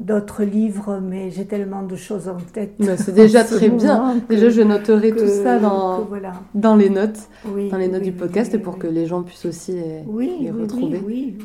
d'autres 0.00 0.44
livres, 0.44 1.00
mais 1.02 1.30
j'ai 1.30 1.44
tellement 1.46 1.82
de 1.82 1.96
choses 1.96 2.28
en 2.28 2.36
tête. 2.36 2.74
c'est 2.96 3.14
déjà 3.14 3.42
très 3.56 3.68
bien. 3.68 4.20
que- 4.20 4.34
Déjà, 4.34 4.48
je 4.48 4.62
noterai 4.62 5.10
que- 5.10 5.20
tout 5.20 5.26
ça 5.44 5.58
dans, 5.58 6.02
voilà. 6.02 6.34
dans 6.54 6.76
les 6.76 6.88
notes, 6.90 7.18
Oui, 7.46 7.68
dans 7.68 7.78
les 7.78 7.88
notes 7.88 8.02
oui, 8.04 8.10
du 8.10 8.16
podcast 8.16 8.52
oui, 8.54 8.60
pour 8.60 8.78
que 8.78 8.86
les 8.86 9.06
gens 9.06 9.22
puissent 9.22 9.46
aussi 9.46 9.72
les, 9.72 10.02
oui, 10.06 10.30
les 10.40 10.50
retrouver 10.52 11.00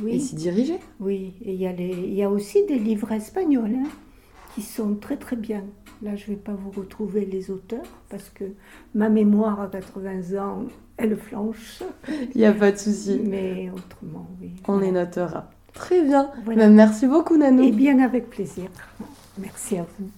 et 0.07 0.19
s'y 0.19 0.35
diriger. 0.35 0.79
Oui, 0.99 1.33
et 1.43 1.53
il 1.53 1.59
y, 1.61 1.65
a 1.67 1.71
les- 1.73 1.95
il 2.05 2.13
y 2.13 2.21
a 2.23 2.29
aussi 2.29 2.63
des 2.67 2.77
livres 2.77 3.11
espagnols 3.11 3.75
hein, 3.75 3.89
qui 4.53 4.61
sont 4.61 4.95
très 4.95 5.17
très 5.17 5.35
bien. 5.35 5.63
Là, 6.03 6.15
je 6.15 6.23
ne 6.29 6.35
vais 6.35 6.41
pas 6.41 6.53
vous 6.53 6.69
retrouver 6.79 7.25
les 7.25 7.49
auteurs 7.49 7.85
parce 8.09 8.29
que 8.29 8.43
ma 8.93 9.07
mémoire 9.09 9.61
à 9.61 9.67
80 9.67 10.37
ans, 10.37 10.63
elle 10.97 11.15
flanche. 11.15 11.81
Il 12.35 12.39
n'y 12.41 12.45
a 12.45 12.51
pas 12.53 12.71
de 12.71 12.77
souci. 12.77 13.19
Mais 13.23 13.71
autrement, 13.73 14.27
oui. 14.41 14.51
On 14.67 14.77
les 14.79 14.91
notera. 14.91 15.49
Très 15.73 16.01
bien. 16.03 16.29
Voilà. 16.45 16.63
Bah, 16.63 16.69
merci 16.69 17.07
beaucoup, 17.07 17.37
Nanou. 17.37 17.63
Et 17.63 17.71
bien 17.71 17.99
avec 17.99 18.29
plaisir. 18.29 18.69
Merci 19.37 19.77
à 19.77 19.85
vous. 19.97 20.09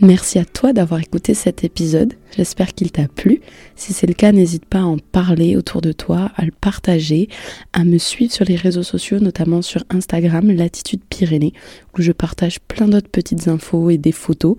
Merci 0.00 0.38
à 0.38 0.44
toi 0.44 0.72
d'avoir 0.72 1.00
écouté 1.00 1.34
cet 1.34 1.64
épisode. 1.64 2.14
J'espère 2.36 2.72
qu'il 2.72 2.92
t'a 2.92 3.08
plu. 3.08 3.40
Si 3.74 3.92
c'est 3.92 4.06
le 4.06 4.14
cas, 4.14 4.30
n'hésite 4.30 4.64
pas 4.64 4.78
à 4.78 4.84
en 4.84 4.98
parler 4.98 5.56
autour 5.56 5.80
de 5.80 5.90
toi, 5.90 6.30
à 6.36 6.44
le 6.44 6.52
partager, 6.52 7.28
à 7.72 7.82
me 7.82 7.98
suivre 7.98 8.32
sur 8.32 8.44
les 8.44 8.54
réseaux 8.54 8.84
sociaux, 8.84 9.18
notamment 9.18 9.60
sur 9.60 9.82
Instagram, 9.90 10.52
Latitude 10.52 11.00
Pyrénées, 11.10 11.52
où 11.98 12.02
je 12.02 12.12
partage 12.12 12.60
plein 12.60 12.86
d'autres 12.86 13.08
petites 13.08 13.48
infos 13.48 13.90
et 13.90 13.98
des 13.98 14.12
photos. 14.12 14.56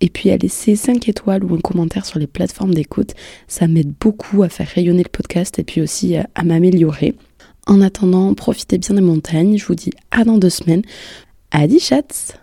Et 0.00 0.08
puis 0.08 0.32
à 0.32 0.36
laisser 0.36 0.74
5 0.74 1.08
étoiles 1.08 1.44
ou 1.44 1.54
un 1.54 1.60
commentaire 1.60 2.04
sur 2.04 2.18
les 2.18 2.26
plateformes 2.26 2.74
d'écoute. 2.74 3.14
Ça 3.46 3.68
m'aide 3.68 3.92
beaucoup 4.00 4.42
à 4.42 4.48
faire 4.48 4.66
rayonner 4.66 5.04
le 5.04 5.08
podcast 5.08 5.60
et 5.60 5.62
puis 5.62 5.80
aussi 5.80 6.16
à 6.16 6.42
m'améliorer. 6.42 7.14
En 7.66 7.80
attendant, 7.80 8.34
profitez 8.34 8.78
bien 8.78 8.94
des 8.94 9.00
montagnes. 9.00 9.58
Je 9.58 9.66
vous 9.66 9.74
dis 9.74 9.92
à 10.10 10.24
dans 10.24 10.38
deux 10.38 10.50
semaines. 10.50 10.82
Adi 11.50 11.80
chats 11.80 12.36